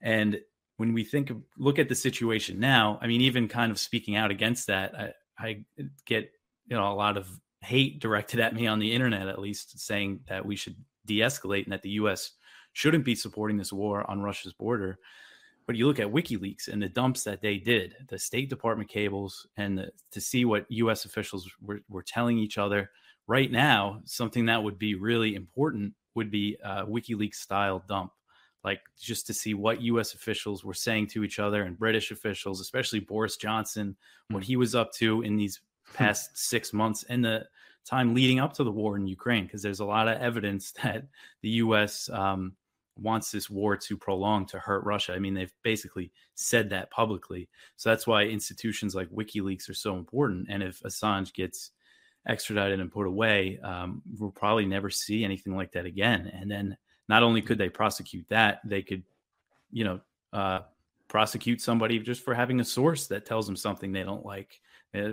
And 0.00 0.40
when 0.78 0.92
we 0.92 1.04
think 1.04 1.30
of 1.30 1.42
look 1.58 1.78
at 1.78 1.88
the 1.88 1.94
situation 1.94 2.58
now, 2.58 2.98
I 3.00 3.06
mean, 3.06 3.20
even 3.20 3.46
kind 3.46 3.70
of 3.70 3.78
speaking 3.78 4.16
out 4.16 4.30
against 4.30 4.66
that, 4.68 4.94
I, 4.98 5.12
I 5.38 5.64
get 6.06 6.32
you 6.66 6.76
know 6.76 6.90
a 6.90 6.94
lot 6.94 7.16
of 7.16 7.28
hate 7.60 8.00
directed 8.00 8.40
at 8.40 8.54
me 8.54 8.66
on 8.66 8.78
the 8.78 8.92
internet, 8.92 9.28
at 9.28 9.38
least 9.38 9.78
saying 9.78 10.20
that 10.28 10.46
we 10.46 10.56
should 10.56 10.76
de-escalate 11.06 11.64
and 11.64 11.72
that 11.72 11.82
the 11.82 11.90
U.S 11.90 12.32
shouldn't 12.78 13.04
be 13.04 13.16
supporting 13.16 13.56
this 13.56 13.72
war 13.72 14.08
on 14.08 14.22
Russia's 14.22 14.52
border. 14.52 14.98
But 15.66 15.74
you 15.74 15.88
look 15.88 15.98
at 15.98 16.06
WikiLeaks 16.06 16.68
and 16.68 16.80
the 16.80 16.88
dumps 16.88 17.24
that 17.24 17.42
they 17.42 17.58
did, 17.58 17.94
the 18.08 18.20
State 18.20 18.48
Department 18.48 18.88
cables, 18.88 19.48
and 19.56 19.76
the, 19.76 19.90
to 20.12 20.20
see 20.20 20.44
what 20.44 20.64
U.S. 20.68 21.04
officials 21.04 21.50
were, 21.60 21.80
were 21.88 22.04
telling 22.04 22.38
each 22.38 22.56
other 22.56 22.90
right 23.26 23.50
now, 23.50 24.00
something 24.04 24.46
that 24.46 24.62
would 24.62 24.78
be 24.78 24.94
really 24.94 25.34
important 25.34 25.92
would 26.14 26.30
be 26.30 26.56
a 26.64 26.86
WikiLeaks 26.86 27.34
style 27.34 27.82
dump. 27.88 28.12
Like 28.64 28.80
just 29.00 29.26
to 29.28 29.34
see 29.34 29.54
what 29.54 29.82
U.S. 29.82 30.14
officials 30.14 30.64
were 30.64 30.74
saying 30.74 31.08
to 31.08 31.24
each 31.24 31.38
other 31.38 31.62
and 31.62 31.78
British 31.78 32.10
officials, 32.10 32.60
especially 32.60 33.00
Boris 33.00 33.36
Johnson, 33.36 33.96
what 34.30 34.42
hmm. 34.42 34.46
he 34.46 34.56
was 34.56 34.74
up 34.74 34.92
to 34.94 35.22
in 35.22 35.36
these 35.36 35.60
past 35.94 36.36
six 36.36 36.72
months 36.72 37.04
and 37.08 37.24
the 37.24 37.46
time 37.84 38.14
leading 38.14 38.38
up 38.38 38.52
to 38.52 38.64
the 38.64 38.70
war 38.70 38.96
in 38.96 39.06
Ukraine, 39.06 39.44
because 39.44 39.62
there's 39.62 39.80
a 39.80 39.84
lot 39.84 40.08
of 40.08 40.20
evidence 40.20 40.72
that 40.82 41.04
the 41.42 41.50
U.S. 41.50 42.10
Um, 42.12 42.54
wants 43.00 43.30
this 43.30 43.48
war 43.48 43.76
to 43.76 43.96
prolong 43.96 44.44
to 44.46 44.58
hurt 44.58 44.84
Russia. 44.84 45.14
I 45.14 45.18
mean, 45.18 45.34
they've 45.34 45.52
basically 45.62 46.10
said 46.34 46.70
that 46.70 46.90
publicly. 46.90 47.48
So 47.76 47.90
that's 47.90 48.06
why 48.06 48.24
institutions 48.24 48.94
like 48.94 49.08
WikiLeaks 49.10 49.70
are 49.70 49.74
so 49.74 49.96
important. 49.96 50.48
And 50.50 50.62
if 50.62 50.80
Assange 50.80 51.32
gets 51.32 51.70
extradited 52.26 52.80
and 52.80 52.90
put 52.90 53.06
away, 53.06 53.58
um, 53.62 54.02
we'll 54.18 54.30
probably 54.30 54.66
never 54.66 54.90
see 54.90 55.24
anything 55.24 55.56
like 55.56 55.72
that 55.72 55.86
again. 55.86 56.30
And 56.34 56.50
then 56.50 56.76
not 57.08 57.22
only 57.22 57.42
could 57.42 57.58
they 57.58 57.68
prosecute 57.68 58.28
that, 58.28 58.60
they 58.64 58.82
could, 58.82 59.02
you 59.72 59.84
know, 59.84 60.00
uh, 60.32 60.60
prosecute 61.08 61.60
somebody 61.60 61.98
just 61.98 62.22
for 62.22 62.34
having 62.34 62.60
a 62.60 62.64
source 62.64 63.06
that 63.06 63.24
tells 63.24 63.46
them 63.46 63.56
something 63.56 63.92
they 63.92 64.02
don't 64.02 64.26
like. 64.26 64.60
Uh, 64.94 65.12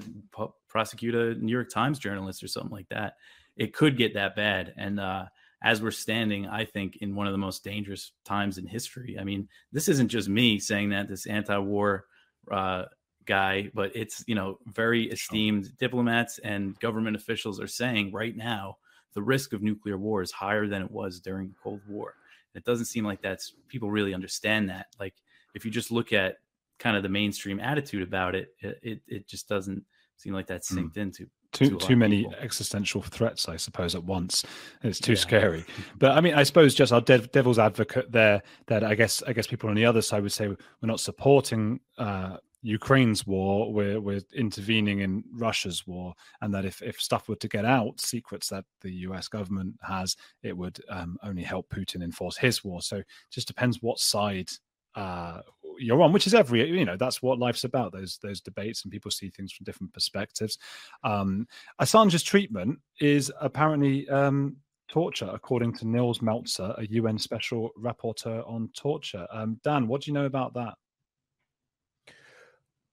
prosecute 0.67 1.15
a 1.15 1.35
New 1.35 1.51
York 1.51 1.69
Times 1.69 1.99
journalist 1.99 2.43
or 2.43 2.47
something 2.47 2.71
like 2.71 2.89
that. 2.89 3.15
It 3.57 3.73
could 3.73 3.97
get 3.97 4.13
that 4.13 4.35
bad. 4.35 4.73
And 4.77 4.99
uh, 4.99 5.25
as 5.63 5.81
we're 5.81 5.91
standing, 5.91 6.47
I 6.47 6.65
think, 6.65 6.97
in 6.97 7.15
one 7.15 7.27
of 7.27 7.33
the 7.33 7.37
most 7.37 7.63
dangerous 7.63 8.11
times 8.23 8.57
in 8.57 8.67
history. 8.67 9.17
I 9.19 9.23
mean, 9.23 9.47
this 9.71 9.89
isn't 9.89 10.09
just 10.09 10.29
me 10.29 10.59
saying 10.59 10.89
that, 10.89 11.07
this 11.09 11.25
anti 11.25 11.57
war 11.57 12.05
uh, 12.51 12.83
guy, 13.25 13.71
but 13.73 13.95
it's, 13.95 14.23
you 14.27 14.35
know, 14.35 14.59
very 14.67 15.09
esteemed 15.09 15.77
diplomats 15.77 16.39
and 16.39 16.79
government 16.79 17.15
officials 17.15 17.59
are 17.59 17.67
saying 17.67 18.11
right 18.11 18.35
now 18.35 18.77
the 19.15 19.23
risk 19.23 19.53
of 19.53 19.63
nuclear 19.63 19.97
war 19.97 20.21
is 20.21 20.31
higher 20.31 20.67
than 20.67 20.83
it 20.83 20.91
was 20.91 21.19
during 21.19 21.47
the 21.47 21.55
Cold 21.63 21.81
War. 21.87 22.13
it 22.53 22.63
doesn't 22.63 22.85
seem 22.85 23.03
like 23.03 23.21
that's 23.21 23.53
people 23.67 23.89
really 23.89 24.13
understand 24.13 24.69
that. 24.69 24.87
Like, 24.99 25.15
if 25.55 25.65
you 25.65 25.71
just 25.71 25.91
look 25.91 26.13
at 26.13 26.37
kind 26.77 26.95
of 26.95 27.03
the 27.03 27.09
mainstream 27.09 27.59
attitude 27.59 28.03
about 28.03 28.35
it, 28.35 28.53
it, 28.59 28.79
it, 28.83 29.01
it 29.07 29.27
just 29.27 29.49
doesn't 29.49 29.83
seem 30.17 30.33
like 30.33 30.47
that's 30.47 30.69
hmm. 30.69 30.79
synced 30.79 30.93
mm. 30.93 30.97
into 30.97 31.27
too 31.51 31.77
too 31.77 31.95
many 31.95 32.23
people. 32.23 32.35
existential 32.39 33.01
threats, 33.01 33.47
I 33.47 33.55
suppose, 33.55 33.95
at 33.95 34.03
once. 34.03 34.45
It's 34.83 34.99
too 34.99 35.13
yeah. 35.13 35.19
scary. 35.19 35.65
But 35.97 36.11
I 36.11 36.21
mean, 36.21 36.33
I 36.33 36.43
suppose 36.43 36.75
just 36.75 36.91
our 36.91 37.01
dev, 37.01 37.31
devil's 37.31 37.59
advocate 37.59 38.11
there. 38.11 38.41
That 38.67 38.83
I 38.83 38.95
guess 38.95 39.23
I 39.25 39.33
guess 39.33 39.47
people 39.47 39.69
on 39.69 39.75
the 39.75 39.85
other 39.85 40.01
side 40.01 40.23
would 40.23 40.33
say 40.33 40.47
we're 40.49 40.57
not 40.81 40.99
supporting 40.99 41.79
uh, 41.97 42.37
Ukraine's 42.65 43.27
war. 43.27 43.71
We're 43.71 44.01
we're 44.01 44.21
intervening 44.33 45.01
in 45.01 45.23
Russia's 45.31 45.85
war, 45.85 46.15
and 46.41 46.51
that 46.53 46.65
if 46.65 46.81
if 46.81 46.99
stuff 46.99 47.29
were 47.29 47.35
to 47.35 47.47
get 47.47 47.63
out, 47.63 48.01
secrets 48.01 48.49
that 48.49 48.65
the 48.81 48.91
U.S. 49.07 49.27
government 49.27 49.75
has, 49.83 50.17
it 50.41 50.57
would 50.57 50.79
um, 50.89 51.17
only 51.21 51.43
help 51.43 51.69
Putin 51.69 52.03
enforce 52.03 52.37
his 52.37 52.63
war. 52.63 52.81
So 52.81 52.97
it 52.97 53.05
just 53.29 53.47
depends 53.47 53.83
what 53.83 53.99
side 53.99 54.49
uh, 54.95 55.41
you're 55.77 56.01
on, 56.01 56.11
which 56.11 56.25
is 56.25 56.33
every 56.33 56.67
you 56.67 56.85
know 56.85 56.97
that's 56.97 57.21
what 57.21 57.37
life's 57.37 57.65
about. 57.65 57.91
Those 57.91 58.17
those 58.23 58.41
debates 58.41 58.83
and 58.83 58.91
people 58.91 59.11
see 59.11 59.29
things 59.29 59.51
from 59.51 59.63
different 59.63 59.93
perspectives. 59.93 60.57
Um, 61.03 61.47
Assange's 61.79 62.23
treatment 62.23 62.79
is 62.99 63.31
apparently 63.41 64.09
um, 64.09 64.57
torture, 64.87 65.29
according 65.31 65.73
to 65.73 65.87
Nils 65.87 66.17
Melzer, 66.17 66.75
a 66.79 66.87
UN 66.93 67.19
special 67.19 67.69
rapporteur 67.79 68.49
on 68.49 68.69
torture. 68.75 69.27
Um, 69.31 69.59
Dan, 69.63 69.87
what 69.87 70.01
do 70.01 70.09
you 70.09 70.15
know 70.15 70.25
about 70.25 70.55
that? 70.55 70.73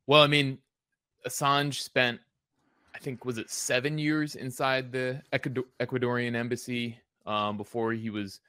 Well, 0.07 0.23
I 0.23 0.27
mean, 0.27 0.59
Assange 1.27 1.75
spent, 1.75 2.21
I 2.95 2.99
think, 2.99 3.25
was 3.25 3.39
it 3.39 3.51
seven 3.51 3.99
years 3.99 4.35
inside 4.35 4.93
the 4.93 5.23
Ecuadorian 5.33 6.35
embassy 6.35 6.99
um, 7.27 7.57
before 7.57 7.93
he 7.93 8.11
was 8.11 8.41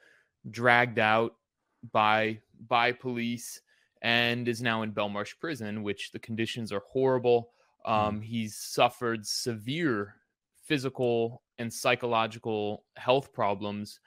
dragged 0.49 0.99
out 0.99 1.35
by 1.91 2.39
by 2.67 2.91
police 2.91 3.61
and 4.01 4.47
is 4.47 4.61
now 4.61 4.81
in 4.81 4.91
Belmarsh 4.91 5.39
prison, 5.39 5.83
which 5.83 6.11
the 6.11 6.19
conditions 6.19 6.71
are 6.71 6.83
horrible. 6.91 7.49
Hmm. 7.85 7.91
Um, 7.91 8.19
mm. 8.19 8.23
He's 8.23 8.55
suffered 8.55 9.25
severe 9.25 10.15
physical 10.65 11.43
and 11.59 11.71
psychological 11.71 12.85
health 12.95 13.33
problems 13.33 13.99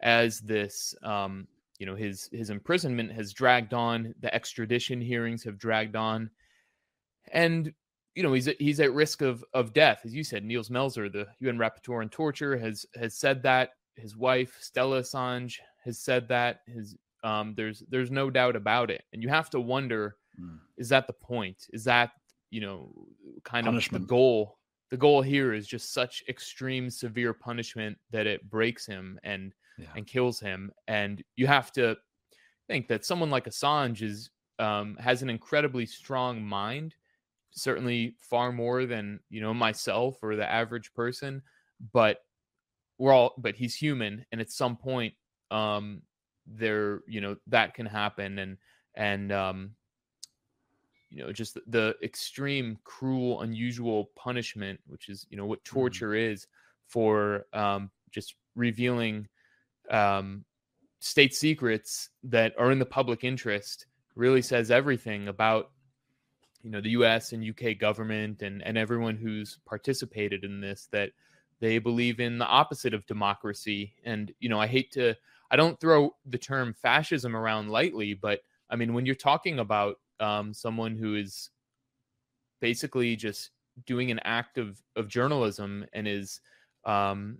as 0.00 0.40
this, 0.40 0.94
um, 1.02 1.46
you 1.78 1.86
know, 1.86 1.94
his 1.94 2.28
his 2.32 2.50
imprisonment 2.50 3.12
has 3.12 3.32
dragged 3.32 3.74
on. 3.74 4.14
The 4.20 4.34
extradition 4.34 5.00
hearings 5.00 5.42
have 5.44 5.58
dragged 5.58 5.96
on, 5.96 6.30
and 7.32 7.72
you 8.14 8.22
know 8.22 8.32
he's 8.32 8.48
he's 8.58 8.80
at 8.80 8.92
risk 8.92 9.22
of 9.22 9.44
of 9.54 9.72
death, 9.72 10.00
as 10.04 10.14
you 10.14 10.24
said. 10.24 10.44
Nils 10.44 10.68
Melzer, 10.68 11.10
the 11.10 11.26
UN 11.40 11.58
rapporteur 11.58 12.00
on 12.00 12.08
torture, 12.08 12.56
has 12.56 12.86
has 12.96 13.14
said 13.14 13.42
that. 13.42 13.70
His 13.96 14.16
wife 14.16 14.56
Stella 14.60 15.02
Assange 15.02 15.58
has 15.84 15.98
said 15.98 16.28
that. 16.28 16.60
His 16.66 16.96
um, 17.22 17.54
there's 17.56 17.82
there's 17.88 18.10
no 18.10 18.30
doubt 18.30 18.56
about 18.56 18.90
it, 18.90 19.04
and 19.12 19.22
you 19.22 19.28
have 19.28 19.50
to 19.50 19.60
wonder 19.60 20.16
mm. 20.40 20.58
is 20.76 20.88
that 20.88 21.06
the 21.06 21.12
point? 21.12 21.66
Is 21.72 21.84
that 21.84 22.10
you 22.50 22.60
know 22.60 22.92
kind 23.44 23.66
punishment. 23.66 24.02
of 24.02 24.08
the 24.08 24.10
goal? 24.10 24.58
The 24.90 24.96
goal 24.96 25.22
here 25.22 25.54
is 25.54 25.66
just 25.66 25.92
such 25.92 26.22
extreme, 26.28 26.90
severe 26.90 27.32
punishment 27.32 27.98
that 28.10 28.26
it 28.26 28.48
breaks 28.48 28.86
him 28.86 29.18
and 29.24 29.52
yeah. 29.78 29.88
and 29.96 30.06
kills 30.06 30.40
him. 30.40 30.70
And 30.86 31.22
you 31.36 31.46
have 31.46 31.72
to 31.72 31.96
think 32.68 32.88
that 32.88 33.04
someone 33.04 33.30
like 33.30 33.46
Assange 33.46 34.02
is 34.02 34.30
um, 34.58 34.96
has 35.00 35.22
an 35.22 35.30
incredibly 35.30 35.86
strong 35.86 36.42
mind, 36.42 36.94
certainly 37.54 38.16
far 38.20 38.52
more 38.52 38.86
than 38.86 39.20
you 39.30 39.40
know 39.40 39.54
myself 39.54 40.18
or 40.22 40.36
the 40.36 40.50
average 40.50 40.92
person. 40.94 41.42
But 41.92 42.18
we're 42.98 43.12
all, 43.12 43.34
but 43.38 43.56
he's 43.56 43.74
human, 43.74 44.24
and 44.30 44.40
at 44.40 44.50
some 44.50 44.76
point, 44.76 45.14
um, 45.50 46.02
there, 46.46 47.00
you 47.06 47.20
know, 47.20 47.36
that 47.48 47.74
can 47.74 47.86
happen, 47.86 48.38
and 48.38 48.58
and 48.94 49.32
um, 49.32 49.70
you 51.10 51.24
know, 51.24 51.32
just 51.32 51.58
the, 51.66 51.94
extreme, 52.02 52.78
cruel, 52.84 53.42
unusual 53.42 54.10
punishment, 54.16 54.80
which 54.86 55.08
is 55.08 55.26
you 55.30 55.36
know 55.36 55.46
what 55.46 55.64
mm-hmm. 55.64 55.74
torture 55.76 56.10
mm. 56.10 56.32
is 56.32 56.46
for 56.86 57.46
um, 57.52 57.90
just 58.10 58.34
revealing 58.54 59.28
um, 59.90 60.44
state 61.00 61.34
secrets 61.34 62.08
that 62.22 62.54
are 62.58 62.70
in 62.70 62.78
the 62.78 62.86
public 62.86 63.24
interest 63.24 63.86
really 64.16 64.42
says 64.42 64.70
everything 64.70 65.28
about 65.28 65.70
you 66.64 66.70
know 66.70 66.80
the 66.80 66.90
US 66.90 67.32
and 67.32 67.48
UK 67.48 67.78
government 67.78 68.42
and 68.42 68.62
and 68.62 68.76
everyone 68.76 69.16
who's 69.16 69.58
participated 69.66 70.44
in 70.44 70.60
this 70.60 70.88
that 70.90 71.10
they 71.60 71.78
believe 71.78 72.18
in 72.18 72.38
the 72.38 72.46
opposite 72.46 72.94
of 72.94 73.06
democracy 73.06 73.94
and 74.04 74.32
you 74.40 74.48
know 74.48 74.58
I 74.58 74.66
hate 74.66 74.90
to 74.92 75.14
I 75.50 75.56
don't 75.56 75.78
throw 75.78 76.16
the 76.26 76.38
term 76.38 76.74
fascism 76.74 77.36
around 77.36 77.68
lightly 77.68 78.14
but 78.14 78.40
I 78.70 78.76
mean 78.76 78.94
when 78.94 79.04
you're 79.04 79.14
talking 79.14 79.58
about 79.58 80.00
um, 80.20 80.54
someone 80.54 80.96
who 80.96 81.14
is 81.16 81.50
basically 82.60 83.14
just 83.14 83.50
doing 83.86 84.10
an 84.10 84.20
act 84.24 84.56
of 84.56 84.82
of 84.96 85.06
journalism 85.06 85.84
and 85.92 86.08
is 86.08 86.40
um, 86.86 87.38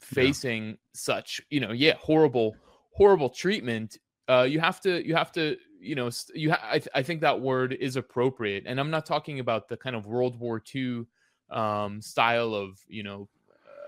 facing 0.00 0.68
yeah. 0.68 0.74
such 0.94 1.40
you 1.50 1.58
know 1.58 1.72
yeah 1.72 1.94
horrible 2.00 2.54
horrible 2.92 3.28
treatment 3.28 3.98
uh, 4.28 4.46
you 4.48 4.60
have 4.60 4.80
to 4.80 5.06
you 5.06 5.16
have 5.16 5.32
to 5.32 5.56
you 5.80 5.94
know 5.94 6.10
you 6.34 6.50
ha- 6.50 6.62
I, 6.64 6.78
th- 6.78 6.88
I 6.94 7.02
think 7.02 7.20
that 7.20 7.40
word 7.40 7.76
is 7.78 7.96
appropriate 7.96 8.64
and 8.66 8.80
i'm 8.80 8.90
not 8.90 9.06
talking 9.06 9.40
about 9.40 9.68
the 9.68 9.76
kind 9.76 9.96
of 9.96 10.06
world 10.06 10.38
war 10.38 10.62
ii 10.74 11.04
um, 11.50 12.02
style 12.02 12.54
of 12.54 12.78
you 12.88 13.02
know 13.02 13.28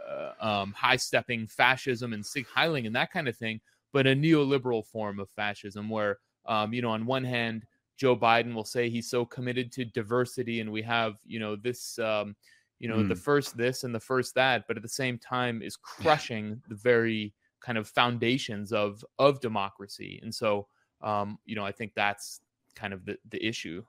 uh, 0.09 0.33
um, 0.40 0.72
high 0.72 0.96
stepping 0.96 1.46
fascism 1.46 2.12
and 2.12 2.24
sig 2.24 2.46
heiling 2.46 2.87
and 2.87 2.96
that 2.96 3.12
kind 3.12 3.29
of 3.29 3.37
thing 3.37 3.61
but 3.92 4.07
a 4.07 4.14
neoliberal 4.14 4.85
form 4.87 5.18
of 5.18 5.29
fascism 5.31 5.88
where 5.88 6.18
um, 6.46 6.72
you 6.72 6.81
know 6.81 6.90
on 6.90 7.07
one 7.07 7.24
hand 7.24 7.64
joe 7.96 8.16
biden 8.16 8.55
will 8.55 8.64
say 8.64 8.88
he's 8.88 9.11
so 9.11 9.24
committed 9.24 9.70
to 9.72 9.85
diversity 9.85 10.61
and 10.61 10.70
we 10.70 10.83
have 10.83 11.14
you 11.26 11.38
know 11.38 11.57
this 11.57 11.98
um, 11.98 12.35
you 12.79 12.88
know 12.88 12.96
mm. 12.96 13.09
the 13.09 13.16
first 13.16 13.57
this 13.57 13.85
and 13.85 13.94
the 13.94 14.00
first 14.00 14.35
that 14.35 14.66
but 14.66 14.76
at 14.76 14.83
the 14.83 14.88
same 14.88 15.18
time 15.18 15.61
is 15.61 15.76
crushing 15.76 16.61
the 16.68 16.74
very 16.74 17.33
kind 17.61 17.76
of 17.76 17.87
foundations 17.87 18.72
of 18.72 19.05
of 19.18 19.38
democracy 19.40 20.18
and 20.22 20.35
so 20.35 20.66
um 21.02 21.38
you 21.44 21.54
know 21.54 21.64
i 21.64 21.72
think 21.72 21.92
that's 21.94 22.40
kind 22.74 22.92
of 22.92 23.04
the 23.04 23.16
the 23.30 23.44
issue 23.44 23.82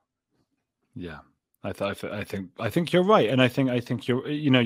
yeah 0.95 1.19
I, 1.63 1.73
th- 1.73 2.03
I 2.05 2.23
think 2.23 2.49
I 2.59 2.71
think 2.71 2.91
you're 2.91 3.03
right, 3.03 3.29
and 3.29 3.39
I 3.39 3.47
think 3.47 3.69
I 3.69 3.79
think 3.79 4.07
you're 4.07 4.27
you 4.27 4.49
know 4.49 4.63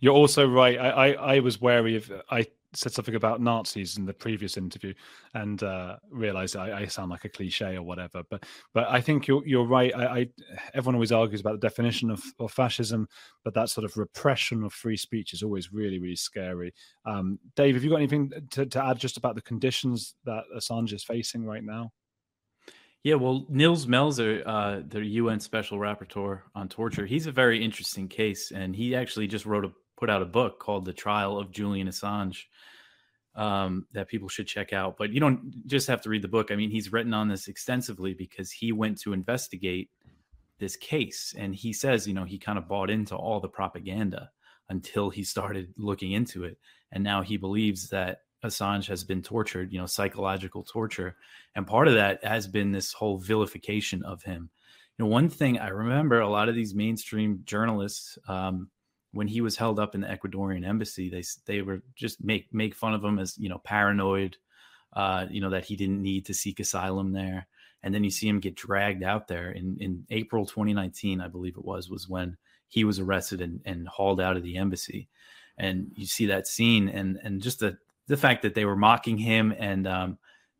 you're 0.00 0.12
also 0.12 0.46
right. 0.46 0.78
I 0.78 0.90
I, 0.90 1.36
I 1.36 1.38
was 1.40 1.58
wary 1.58 1.96
of 1.96 2.12
I 2.30 2.46
said 2.76 2.92
something 2.92 3.14
about 3.14 3.40
Nazis 3.40 3.96
in 3.96 4.04
the 4.04 4.12
previous 4.12 4.56
interview 4.56 4.94
and 5.34 5.62
uh, 5.62 5.96
realized 6.10 6.56
I, 6.56 6.80
I, 6.80 6.86
sound 6.86 7.10
like 7.10 7.24
a 7.24 7.28
cliche 7.28 7.76
or 7.76 7.82
whatever. 7.82 8.22
But 8.30 8.44
but 8.72 8.88
I 8.88 9.00
think 9.00 9.26
you're 9.26 9.46
you're 9.46 9.66
right. 9.66 9.94
I, 9.94 10.04
I 10.04 10.28
everyone 10.74 10.96
always 10.96 11.12
argues 11.12 11.40
about 11.40 11.60
the 11.60 11.66
definition 11.66 12.10
of, 12.10 12.22
of, 12.38 12.52
fascism, 12.52 13.08
but 13.44 13.54
that 13.54 13.70
sort 13.70 13.84
of 13.84 13.96
repression 13.96 14.64
of 14.64 14.72
free 14.72 14.96
speech 14.96 15.32
is 15.32 15.42
always 15.42 15.72
really 15.72 15.98
really 15.98 16.16
scary. 16.16 16.72
Um, 17.04 17.38
Dave, 17.56 17.74
have 17.74 17.84
you 17.84 17.90
got 17.90 17.96
anything 17.96 18.32
to, 18.50 18.66
to 18.66 18.84
add 18.84 18.98
just 18.98 19.16
about 19.16 19.34
the 19.34 19.42
conditions 19.42 20.14
that 20.24 20.44
Assange 20.56 20.92
is 20.92 21.04
facing 21.04 21.44
right 21.44 21.64
now? 21.64 21.92
Yeah, 23.04 23.16
well, 23.16 23.44
Nils 23.50 23.84
Melzer, 23.84 24.42
uh, 24.46 24.80
the 24.88 25.04
UN 25.04 25.38
Special 25.38 25.78
Rapporteur 25.78 26.40
on 26.54 26.70
Torture, 26.70 27.04
he's 27.04 27.26
a 27.26 27.32
very 27.32 27.62
interesting 27.62 28.08
case, 28.08 28.50
and 28.50 28.74
he 28.74 28.94
actually 28.94 29.26
just 29.26 29.44
wrote 29.44 29.66
a 29.66 29.72
put 29.96 30.10
out 30.10 30.22
a 30.22 30.26
book 30.26 30.58
called 30.58 30.84
The 30.84 30.92
Trial 30.92 31.38
of 31.38 31.50
Julian 31.50 31.88
Assange 31.88 32.44
um, 33.36 33.86
that 33.92 34.08
people 34.08 34.28
should 34.28 34.46
check 34.46 34.72
out. 34.72 34.96
But 34.96 35.12
you 35.12 35.20
don't 35.20 35.66
just 35.66 35.86
have 35.88 36.00
to 36.02 36.08
read 36.08 36.22
the 36.22 36.28
book. 36.28 36.50
I 36.50 36.56
mean, 36.56 36.70
he's 36.70 36.92
written 36.92 37.14
on 37.14 37.28
this 37.28 37.48
extensively 37.48 38.14
because 38.14 38.50
he 38.50 38.72
went 38.72 39.00
to 39.00 39.12
investigate 39.12 39.90
this 40.58 40.76
case. 40.76 41.34
And 41.36 41.54
he 41.54 41.72
says, 41.72 42.06
you 42.06 42.14
know, 42.14 42.24
he 42.24 42.38
kind 42.38 42.58
of 42.58 42.68
bought 42.68 42.90
into 42.90 43.16
all 43.16 43.40
the 43.40 43.48
propaganda 43.48 44.30
until 44.68 45.10
he 45.10 45.24
started 45.24 45.74
looking 45.76 46.12
into 46.12 46.44
it. 46.44 46.58
And 46.92 47.02
now 47.02 47.22
he 47.22 47.36
believes 47.36 47.88
that 47.90 48.18
Assange 48.44 48.86
has 48.88 49.04
been 49.04 49.22
tortured, 49.22 49.72
you 49.72 49.78
know, 49.78 49.86
psychological 49.86 50.62
torture. 50.62 51.16
And 51.56 51.66
part 51.66 51.88
of 51.88 51.94
that 51.94 52.22
has 52.24 52.46
been 52.46 52.72
this 52.72 52.92
whole 52.92 53.18
vilification 53.18 54.02
of 54.04 54.22
him. 54.22 54.50
You 54.96 55.04
know, 55.04 55.10
one 55.10 55.28
thing 55.28 55.58
I 55.58 55.68
remember 55.68 56.20
a 56.20 56.28
lot 56.28 56.48
of 56.48 56.54
these 56.54 56.74
mainstream 56.74 57.40
journalists, 57.44 58.16
um, 58.28 58.70
when 59.14 59.28
he 59.28 59.40
was 59.40 59.56
held 59.56 59.78
up 59.78 59.94
in 59.94 60.00
the 60.00 60.08
Ecuadorian 60.08 60.66
embassy, 60.66 61.08
they 61.08 61.22
they 61.46 61.62
were 61.62 61.82
just 61.94 62.22
make 62.22 62.52
make 62.52 62.74
fun 62.74 62.94
of 62.94 63.04
him 63.04 63.18
as 63.18 63.38
you 63.38 63.48
know 63.48 63.58
paranoid, 63.58 64.36
uh, 64.92 65.26
you 65.30 65.40
know 65.40 65.50
that 65.50 65.64
he 65.64 65.76
didn't 65.76 66.02
need 66.02 66.26
to 66.26 66.34
seek 66.34 66.60
asylum 66.60 67.12
there. 67.12 67.46
And 67.82 67.94
then 67.94 68.02
you 68.02 68.10
see 68.10 68.26
him 68.26 68.40
get 68.40 68.56
dragged 68.56 69.02
out 69.02 69.28
there 69.28 69.50
in 69.50 69.76
in 69.80 70.04
April 70.10 70.46
2019, 70.46 71.20
I 71.20 71.28
believe 71.28 71.56
it 71.56 71.64
was, 71.64 71.88
was 71.88 72.08
when 72.08 72.36
he 72.68 72.84
was 72.84 72.98
arrested 72.98 73.40
and, 73.40 73.60
and 73.64 73.86
hauled 73.86 74.20
out 74.20 74.36
of 74.36 74.42
the 74.42 74.56
embassy. 74.56 75.08
And 75.56 75.92
you 75.94 76.06
see 76.06 76.26
that 76.26 76.48
scene 76.48 76.88
and 76.88 77.18
and 77.22 77.40
just 77.40 77.60
the 77.60 77.78
the 78.08 78.16
fact 78.16 78.42
that 78.42 78.54
they 78.54 78.64
were 78.64 78.76
mocking 78.76 79.16
him 79.16 79.54
and 79.58 79.86
um, 79.86 80.18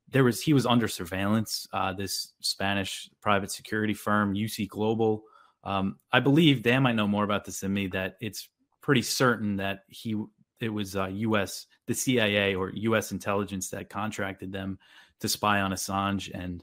there 0.08 0.24
was 0.24 0.40
he 0.40 0.52
was 0.52 0.64
under 0.64 0.86
surveillance. 0.86 1.66
Uh, 1.72 1.92
this 1.92 2.32
Spanish 2.40 3.10
private 3.20 3.50
security 3.50 3.94
firm, 3.94 4.34
UC 4.34 4.68
Global 4.68 5.24
um, 5.64 5.98
I 6.12 6.20
believe 6.20 6.62
Dan 6.62 6.82
might 6.82 6.94
know 6.94 7.08
more 7.08 7.24
about 7.24 7.44
this 7.44 7.60
than 7.60 7.72
me. 7.72 7.86
That 7.88 8.16
it's 8.20 8.48
pretty 8.80 9.02
certain 9.02 9.56
that 9.56 9.80
he 9.88 10.14
it 10.60 10.68
was 10.68 10.94
uh, 10.94 11.06
U.S. 11.06 11.66
the 11.86 11.94
CIA 11.94 12.54
or 12.54 12.70
U.S. 12.70 13.12
intelligence 13.12 13.70
that 13.70 13.90
contracted 13.90 14.52
them 14.52 14.78
to 15.20 15.28
spy 15.28 15.60
on 15.60 15.72
Assange, 15.72 16.30
and 16.34 16.62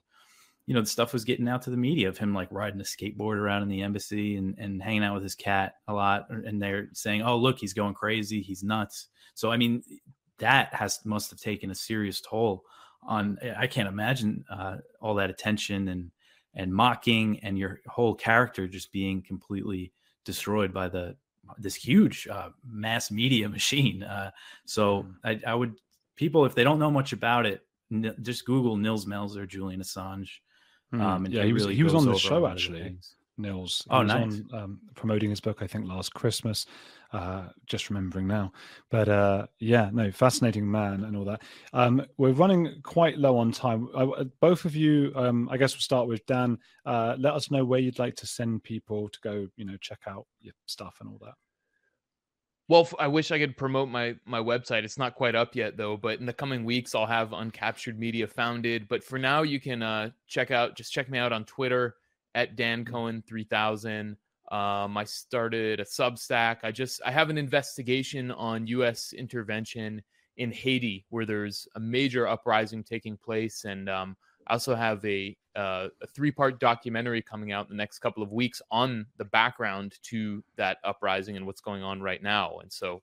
you 0.68 0.76
know 0.76 0.82
the 0.82 0.88
stuff 0.88 1.14
was 1.14 1.26
getting 1.26 1.48
out 1.48 1.64
to 1.64 1.72
the 1.72 1.78
media 1.78 2.08
of 2.08 2.18
him 2.18 2.34
like 2.34 2.48
riding 2.52 2.80
a 2.80 2.84
skateboard 2.84 3.38
around 3.38 3.64
in 3.64 3.70
the 3.70 3.82
embassy 3.82 4.38
and 4.38 4.56
and 4.60 4.82
hanging 4.82 5.04
out 5.04 5.16
with 5.16 5.24
his 5.24 5.36
cat 5.36 5.74
a 5.88 5.94
lot, 5.94 6.30
and 6.30 6.62
they're 6.62 6.90
saying, 6.94 7.24
"Oh, 7.24 7.38
look, 7.38 7.58
he's 7.58 7.74
going 7.74 7.96
crazy, 7.96 8.42
he's 8.42 8.64
nuts." 8.64 9.08
So 9.34 9.52
I 9.52 9.58
mean, 9.58 9.84
that 10.38 10.74
has 10.76 11.00
must 11.06 11.32
have 11.32 11.40
taken 11.40 11.72
a 11.72 11.76
serious 11.76 12.22
toll 12.22 12.64
on. 13.02 13.40
I 13.58 13.66
can't 13.66 13.90
imagine 13.90 14.46
uh, 14.52 14.78
all 15.00 15.16
that 15.16 15.32
attention 15.32 15.88
and 15.88 16.12
and 16.56 16.74
mocking 16.74 17.40
and 17.44 17.58
your 17.58 17.82
whole 17.88 18.14
character 18.14 18.68
just 18.68 18.92
being 18.92 19.22
completely 19.22 19.92
destroyed 20.26 20.74
by 20.74 20.90
the 20.90 21.16
this 21.58 21.76
huge 21.76 22.28
uh, 22.28 22.50
mass 22.66 23.12
media 23.12 23.50
machine. 23.58 24.04
Uh, 24.04 24.32
so 24.66 25.04
mm. 25.04 25.14
I, 25.24 25.52
I, 25.52 25.56
would 25.56 25.76
people 26.16 26.46
if 26.46 26.56
they 26.56 26.64
don't 26.64 26.80
know 26.80 26.92
much 26.92 27.14
about 27.14 27.46
it, 27.46 27.66
n- 27.92 28.16
just 28.22 28.46
Google 28.46 28.78
Nils 28.78 29.06
Melzer, 29.06 29.48
Julian 29.48 29.82
Assange. 29.82 30.30
Mm. 30.94 31.02
Um, 31.02 31.26
yeah, 31.28 31.42
he, 31.42 31.48
he 31.48 31.54
was 31.54 31.64
really 31.64 31.76
he 31.76 31.84
was 31.84 31.96
on 31.96 32.06
the 32.06 32.18
show 32.18 32.46
actually. 32.48 32.98
Nils. 33.38 33.84
He 33.90 33.96
oh, 33.96 34.04
nice. 34.04 34.42
On, 34.52 34.60
um, 34.60 34.80
promoting 34.96 35.30
his 35.30 35.40
book, 35.40 35.60
I 35.62 35.68
think, 35.68 35.88
last 35.88 36.14
Christmas. 36.14 36.66
Uh, 37.14 37.50
just 37.66 37.90
remembering 37.90 38.26
now, 38.26 38.54
but 38.90 39.10
uh, 39.10 39.46
yeah, 39.60 39.90
no, 39.92 40.10
fascinating 40.12 40.70
man 40.70 41.04
and 41.04 41.18
all 41.18 41.26
that. 41.26 41.42
Um, 41.74 42.06
we're 42.18 42.32
running 42.32 42.80
quite 42.84 43.18
low 43.18 43.38
on 43.38 43.52
time. 43.52 43.90
Uh, 43.94 44.24
both 44.40 44.64
of 44.64 44.78
you, 44.78 45.12
um, 45.16 45.50
I 45.52 45.58
guess 45.58 45.74
we'll 45.74 45.82
start 45.82 46.08
with 46.08 46.26
Dan. 46.26 46.58
Uh, 46.86 47.16
let 47.20 47.34
us 47.34 47.52
know 47.52 47.66
where 47.66 47.82
you'd 47.82 48.00
like 48.00 48.16
to 48.16 48.28
send 48.28 48.64
people 48.64 49.10
to 49.10 49.20
go, 49.22 49.48
you 49.58 49.66
know, 49.66 49.76
check 49.82 50.00
out 50.08 50.26
your 50.40 50.54
stuff 50.68 51.00
and 51.02 51.10
all 51.10 51.20
that. 51.22 51.34
Well, 52.72 52.88
I 52.98 53.08
wish 53.08 53.32
I 53.32 53.40
could 53.40 53.58
promote 53.58 53.90
my 53.90 54.16
my 54.24 54.40
website. 54.40 54.86
It's 54.86 54.98
not 54.98 55.16
quite 55.16 55.36
up 55.36 55.58
yet 55.58 55.76
though, 55.76 55.98
but 55.98 56.22
in 56.22 56.26
the 56.26 56.32
coming 56.32 56.64
weeks 56.64 56.96
I'll 56.96 57.06
have 57.06 57.32
Uncaptured 57.32 57.98
Media 57.98 58.26
founded. 58.26 58.88
But 58.88 59.04
for 59.04 59.20
now, 59.20 59.42
you 59.42 59.60
can 59.60 59.84
uh, 59.84 60.12
check 60.28 60.52
out 60.52 60.78
just 60.78 60.94
check 60.94 61.10
me 61.10 61.18
out 61.18 61.34
on 61.34 61.44
Twitter 61.44 61.96
at 62.34 62.56
Dan. 62.56 62.86
Cohen 62.86 63.22
3000. 63.28 64.16
Um, 64.52 64.98
I 64.98 65.06
started 65.06 65.80
a 65.80 65.86
Substack. 65.86 66.58
I 66.64 66.72
just 66.72 67.02
I 67.06 67.12
have 67.12 67.30
an 67.30 67.38
investigation 67.38 68.32
on 68.32 68.68
U.S. 68.68 69.14
intervention 69.14 70.02
in 70.38 70.52
Haiti, 70.52 71.06
where 71.10 71.26
there's 71.26 71.68
a 71.76 71.80
major 71.80 72.28
uprising 72.28 72.84
taking 72.84 73.16
place, 73.16 73.64
and 73.64 73.90
um, 73.90 74.18
I 74.48 74.54
also 74.54 74.76
have 74.76 75.04
a 75.06 75.36
uh, 75.56 75.88
a 76.02 76.08
three 76.08 76.32
part 76.32 76.60
documentary 76.60 77.22
coming 77.22 77.54
out 77.54 77.66
in 77.66 77.70
the 77.70 77.82
next 77.82 78.00
couple 78.00 78.24
of 78.24 78.32
weeks 78.34 78.62
on 78.72 79.06
the 79.18 79.26
background 79.26 79.96
to 80.04 80.44
that 80.58 80.78
uprising 80.84 81.38
and 81.38 81.46
what's 81.46 81.62
going 81.62 81.84
on 81.84 82.02
right 82.02 82.22
now. 82.22 82.58
And 82.60 82.72
so 82.72 83.02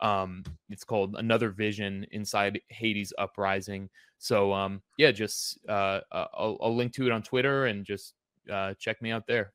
um, 0.00 0.44
it's 0.70 0.84
called 0.84 1.16
Another 1.16 1.50
Vision 1.50 2.06
Inside 2.10 2.60
Haiti's 2.68 3.12
Uprising. 3.18 3.88
So 4.18 4.52
um, 4.52 4.82
yeah, 4.96 5.12
just 5.12 5.58
uh, 5.68 6.00
uh 6.12 6.26
I'll, 6.34 6.58
I'll 6.62 6.76
link 6.76 6.92
to 6.94 7.06
it 7.06 7.12
on 7.12 7.22
Twitter 7.22 7.66
and 7.66 7.84
just 7.84 8.14
uh, 8.52 8.74
check 8.78 9.00
me 9.02 9.10
out 9.10 9.26
there. 9.26 9.52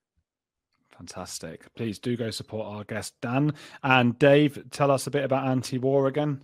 Fantastic. 0.99 1.73
Please 1.75 1.97
do 1.97 2.17
go 2.17 2.29
support 2.29 2.67
our 2.67 2.83
guest, 2.83 3.13
Dan. 3.21 3.53
And 3.83 4.19
Dave, 4.19 4.61
tell 4.69 4.91
us 4.91 5.07
a 5.07 5.11
bit 5.11 5.23
about 5.23 5.47
anti 5.47 5.77
war 5.77 6.07
again 6.07 6.41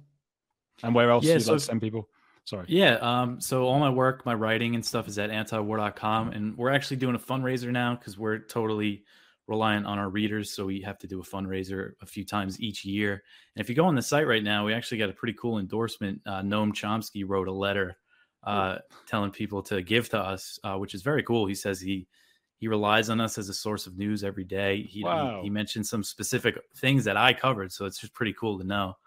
and 0.82 0.96
where 0.96 1.12
else 1.12 1.26
yeah, 1.26 1.34
you'd 1.34 1.44
so, 1.44 1.52
like 1.52 1.60
to 1.60 1.65
send 1.65 1.82
people. 1.82 2.08
Sorry. 2.46 2.65
Yeah. 2.70 2.94
Um, 3.02 3.41
so 3.41 3.65
all 3.65 3.80
my 3.80 3.89
work, 3.89 4.26
my 4.26 4.34
writing 4.34 4.74
and 4.76 4.86
stuff 4.86 5.10
is 5.10 5.20
at 5.20 5.30
antiwar.com. 5.30 6.30
And 6.30 6.58
we're 6.58 6.72
actually 6.72 6.98
doing 6.98 7.15
a 7.15 7.20
fundraiser 7.20 7.70
now 7.70 7.96
because 7.96 8.18
we're 8.18 8.39
totally 8.39 9.04
reliant 9.48 9.88
on 9.88 10.00
our 10.00 10.10
readers. 10.10 10.52
So 10.52 10.65
we 10.65 10.80
have 10.82 11.00
to 11.00 11.08
do 11.08 11.20
a 11.20 11.24
fundraiser 11.24 11.91
a 12.02 12.06
few 12.06 12.24
times 12.24 12.62
each 12.62 12.86
year. 12.86 13.24
And 13.56 13.62
if 13.62 13.68
you 13.68 13.76
go 13.76 13.86
on 13.86 13.96
the 13.96 14.02
site 14.02 14.26
right 14.26 14.44
now, 14.44 14.65
we 14.65 14.74
actually 14.74 15.00
got 15.00 15.10
a 15.10 15.13
pretty 15.13 15.34
cool 15.34 15.60
endorsement. 15.60 16.22
Uh, 16.26 16.41
Noam 16.44 16.72
Chomsky 16.72 17.26
wrote 17.28 17.50
a 17.50 17.54
letter 17.54 17.98
uh, 18.46 18.78
telling 19.06 19.32
people 19.32 19.62
to 19.63 19.82
give 19.82 20.08
to 20.10 20.20
us, 20.20 20.60
uh, 20.63 20.78
which 20.78 20.94
is 20.94 21.02
very 21.02 21.24
cool. 21.24 21.46
He 21.46 21.56
says 21.56 21.82
he 21.82 22.08
he 22.65 22.67
relies 22.67 23.12
on 23.12 23.21
us 23.21 23.38
as 23.38 23.47
a 23.47 23.54
source 23.54 23.86
of 23.86 23.95
news 23.95 24.23
every 24.23 24.43
day. 24.43 24.82
He, 24.82 25.04
wow. 25.04 25.38
he, 25.38 25.43
he 25.43 25.49
mentioned 25.51 25.86
some 25.86 26.04
specific 26.04 26.58
things 26.78 27.04
that 27.04 27.15
I 27.15 27.32
covered, 27.32 27.71
so 27.71 27.86
it's 27.86 27.99
just 27.99 28.15
pretty 28.15 28.34
cool 28.34 28.58
to 28.58 28.63
know. 28.65 28.97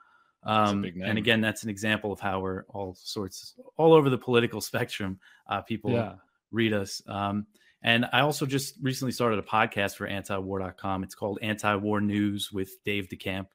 Um, 0.45 0.85
and 1.03 1.19
again, 1.19 1.41
that's 1.41 1.65
an 1.65 1.69
example 1.69 2.13
of 2.13 2.21
how 2.21 2.39
we're 2.39 2.67
all 2.69 2.95
sorts, 2.95 3.57
all 3.77 3.95
over 3.95 4.11
the 4.11 4.17
political 4.17 4.61
spectrum. 4.71 5.19
Uh, 5.49 5.61
people 5.63 5.91
yeah. 5.91 6.13
read 6.53 6.73
us. 6.73 7.03
Um, 7.09 7.49
and 7.83 8.07
I 8.13 8.21
also 8.21 8.47
just 8.47 8.77
recently 8.81 9.11
started 9.11 9.41
a 9.41 9.43
podcast 9.43 9.97
for 9.97 10.09
antiwar.com. 10.09 11.03
It's 11.03 11.17
called 11.17 11.41
Anti-War 11.43 12.01
News 12.01 12.53
with 12.53 12.71
Dave 12.85 13.09
DeCamp. 13.09 13.49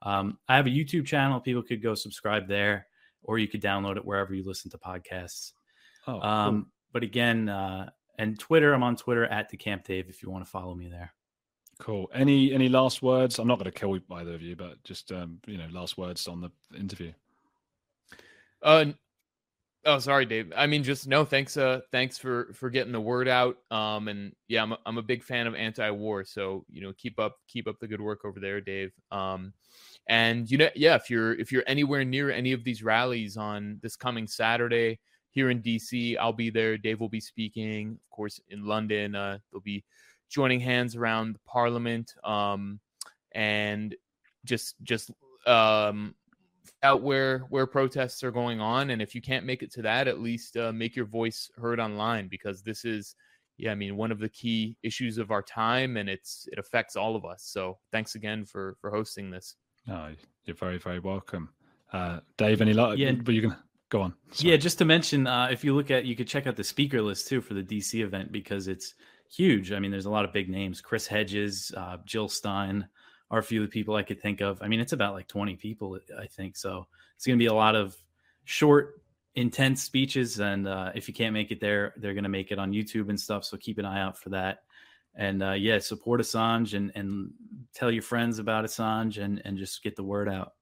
Um, 0.00 0.38
I 0.48 0.56
have 0.56 0.68
a 0.68 0.70
YouTube 0.70 1.04
channel. 1.04 1.38
People 1.38 1.64
could 1.64 1.82
go 1.82 1.94
subscribe 1.94 2.48
there, 2.48 2.86
or 3.22 3.38
you 3.38 3.46
could 3.46 3.60
download 3.60 3.98
it 3.98 4.06
wherever 4.06 4.32
you 4.32 4.42
listen 4.42 4.70
to 4.70 4.78
podcasts. 4.78 5.52
Oh, 6.06 6.18
um, 6.18 6.54
cool. 6.54 6.70
But 6.94 7.02
again, 7.02 7.50
uh, 7.50 7.90
and 8.20 8.38
Twitter. 8.38 8.74
I'm 8.74 8.82
on 8.82 8.96
Twitter 8.96 9.24
at 9.24 9.50
DeCamp 9.50 9.84
Dave 9.84 10.08
if 10.10 10.22
you 10.22 10.30
want 10.30 10.44
to 10.44 10.50
follow 10.50 10.74
me 10.74 10.88
there. 10.88 11.12
Cool. 11.78 12.10
Any 12.12 12.52
any 12.52 12.68
last 12.68 13.00
words? 13.00 13.38
I'm 13.38 13.48
not 13.48 13.58
going 13.58 13.70
to 13.70 13.78
kill 13.78 13.98
either 14.12 14.34
of 14.34 14.42
you, 14.42 14.54
but 14.54 14.82
just 14.84 15.10
um, 15.10 15.40
you 15.46 15.56
know, 15.56 15.66
last 15.72 15.96
words 15.96 16.28
on 16.28 16.42
the 16.42 16.50
interview. 16.78 17.12
Uh, 18.62 18.84
oh, 19.86 19.98
sorry, 19.98 20.26
Dave. 20.26 20.52
I 20.54 20.66
mean, 20.66 20.84
just 20.84 21.08
no. 21.08 21.24
Thanks. 21.24 21.56
Uh, 21.56 21.80
thanks 21.90 22.18
for 22.18 22.52
for 22.52 22.68
getting 22.68 22.92
the 22.92 23.00
word 23.00 23.26
out. 23.26 23.56
Um, 23.70 24.08
and 24.08 24.34
yeah, 24.48 24.62
I'm 24.62 24.72
a, 24.72 24.78
I'm 24.84 24.98
a 24.98 25.02
big 25.02 25.22
fan 25.22 25.46
of 25.46 25.54
anti-war. 25.54 26.24
So 26.24 26.66
you 26.68 26.82
know, 26.82 26.92
keep 26.98 27.18
up 27.18 27.38
keep 27.48 27.66
up 27.66 27.78
the 27.80 27.88
good 27.88 28.02
work 28.02 28.26
over 28.26 28.38
there, 28.38 28.60
Dave. 28.60 28.92
Um, 29.10 29.54
and 30.06 30.50
you 30.50 30.58
know, 30.58 30.68
yeah, 30.74 30.96
if 30.96 31.08
you're 31.08 31.32
if 31.40 31.50
you're 31.50 31.64
anywhere 31.66 32.04
near 32.04 32.30
any 32.30 32.52
of 32.52 32.64
these 32.64 32.82
rallies 32.82 33.38
on 33.38 33.78
this 33.82 33.96
coming 33.96 34.26
Saturday, 34.26 35.00
here 35.30 35.50
in 35.50 35.62
DC. 35.62 36.16
I'll 36.18 36.32
be 36.32 36.50
there. 36.50 36.76
Dave 36.76 37.00
will 37.00 37.08
be 37.08 37.20
speaking, 37.20 37.98
of 38.04 38.10
course, 38.10 38.40
in 38.48 38.64
London. 38.64 39.14
Uh, 39.14 39.38
they'll 39.50 39.60
be 39.60 39.84
joining 40.28 40.60
hands 40.60 40.96
around 40.96 41.34
the 41.34 41.40
Parliament, 41.46 42.14
um, 42.24 42.80
and 43.32 43.94
just 44.44 44.76
just 44.82 45.10
um, 45.46 46.14
out 46.82 47.02
where 47.02 47.40
where 47.50 47.66
protests 47.66 48.22
are 48.22 48.30
going 48.30 48.60
on. 48.60 48.90
And 48.90 49.02
if 49.02 49.14
you 49.14 49.20
can't 49.20 49.46
make 49.46 49.62
it 49.62 49.72
to 49.72 49.82
that, 49.82 50.08
at 50.08 50.20
least 50.20 50.56
uh, 50.56 50.72
make 50.72 50.96
your 50.96 51.06
voice 51.06 51.50
heard 51.56 51.80
online 51.80 52.28
because 52.28 52.62
this 52.62 52.84
is, 52.84 53.14
yeah, 53.58 53.72
I 53.72 53.74
mean, 53.74 53.96
one 53.96 54.12
of 54.12 54.18
the 54.18 54.28
key 54.28 54.76
issues 54.82 55.18
of 55.18 55.30
our 55.30 55.42
time, 55.42 55.96
and 55.96 56.08
it's 56.08 56.48
it 56.50 56.58
affects 56.58 56.96
all 56.96 57.16
of 57.16 57.24
us. 57.24 57.44
So 57.44 57.78
thanks 57.92 58.14
again 58.14 58.44
for 58.44 58.76
for 58.80 58.90
hosting 58.90 59.30
this. 59.30 59.56
No, 59.86 60.14
you're 60.44 60.56
very 60.56 60.78
very 60.78 60.98
welcome. 60.98 61.50
Uh, 61.92 62.20
Dave, 62.36 62.60
any 62.60 62.72
luck? 62.72 62.98
Yeah, 62.98 63.12
but 63.12 63.34
you 63.34 63.42
can 63.42 63.56
go 63.90 64.02
on. 64.02 64.14
Sorry. 64.32 64.52
Yeah, 64.52 64.56
just 64.56 64.78
to 64.78 64.84
mention, 64.84 65.26
uh, 65.26 65.48
if 65.50 65.62
you 65.64 65.74
look 65.74 65.90
at, 65.90 66.06
you 66.06 66.16
could 66.16 66.28
check 66.28 66.46
out 66.46 66.56
the 66.56 66.64
speaker 66.64 67.02
list 67.02 67.28
too 67.28 67.40
for 67.40 67.54
the 67.54 67.62
DC 67.62 68.02
event 68.02 68.32
because 68.32 68.68
it's 68.68 68.94
huge. 69.30 69.72
I 69.72 69.78
mean, 69.78 69.90
there's 69.90 70.06
a 70.06 70.10
lot 70.10 70.24
of 70.24 70.32
big 70.32 70.48
names: 70.48 70.80
Chris 70.80 71.06
Hedges, 71.06 71.72
uh, 71.76 71.98
Jill 72.06 72.28
Stein, 72.28 72.88
are 73.30 73.38
a 73.38 73.42
few 73.42 73.62
of 73.62 73.68
the 73.68 73.72
people 73.72 73.94
I 73.94 74.02
could 74.02 74.20
think 74.20 74.40
of. 74.40 74.60
I 74.62 74.68
mean, 74.68 74.80
it's 74.80 74.92
about 74.92 75.14
like 75.14 75.28
20 75.28 75.56
people, 75.56 75.98
I 76.18 76.26
think. 76.26 76.56
So 76.56 76.86
it's 77.16 77.26
going 77.26 77.38
to 77.38 77.42
be 77.42 77.46
a 77.48 77.54
lot 77.54 77.76
of 77.76 77.96
short, 78.44 79.02
intense 79.34 79.82
speeches. 79.82 80.40
And 80.40 80.66
uh, 80.66 80.92
if 80.94 81.06
you 81.06 81.14
can't 81.14 81.32
make 81.32 81.50
it 81.50 81.60
there, 81.60 81.94
they're 81.96 82.14
going 82.14 82.24
to 82.24 82.30
make 82.30 82.50
it 82.50 82.58
on 82.58 82.72
YouTube 82.72 83.08
and 83.08 83.20
stuff. 83.20 83.44
So 83.44 83.56
keep 83.56 83.78
an 83.78 83.84
eye 83.84 84.00
out 84.00 84.18
for 84.18 84.30
that. 84.30 84.60
And 85.14 85.42
uh, 85.42 85.52
yeah, 85.52 85.78
support 85.80 86.20
Assange 86.20 86.74
and 86.74 86.92
and 86.94 87.32
tell 87.74 87.90
your 87.90 88.02
friends 88.02 88.38
about 88.38 88.64
Assange 88.64 89.22
and 89.22 89.42
and 89.44 89.58
just 89.58 89.82
get 89.82 89.96
the 89.96 90.04
word 90.04 90.28
out. 90.28 90.52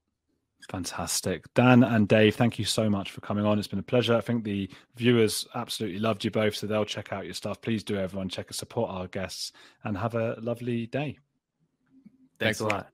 Fantastic. 0.67 1.51
Dan 1.53 1.83
and 1.83 2.07
Dave, 2.07 2.35
thank 2.35 2.59
you 2.59 2.65
so 2.65 2.89
much 2.89 3.11
for 3.11 3.21
coming 3.21 3.45
on. 3.45 3.57
It's 3.57 3.67
been 3.67 3.79
a 3.79 3.83
pleasure. 3.83 4.15
I 4.15 4.21
think 4.21 4.43
the 4.43 4.69
viewers 4.95 5.47
absolutely 5.55 5.99
loved 5.99 6.23
you 6.23 6.31
both, 6.31 6.55
so 6.55 6.67
they'll 6.67 6.85
check 6.85 7.11
out 7.11 7.25
your 7.25 7.33
stuff. 7.33 7.61
Please 7.61 7.83
do, 7.83 7.97
everyone, 7.97 8.29
check 8.29 8.47
and 8.47 8.55
support 8.55 8.91
our 8.91 9.07
guests 9.07 9.51
and 9.83 9.97
have 9.97 10.15
a 10.15 10.37
lovely 10.41 10.85
day. 10.85 11.17
Thanks, 12.39 12.59
Thanks 12.59 12.59
a 12.59 12.65
lot. 12.65 12.87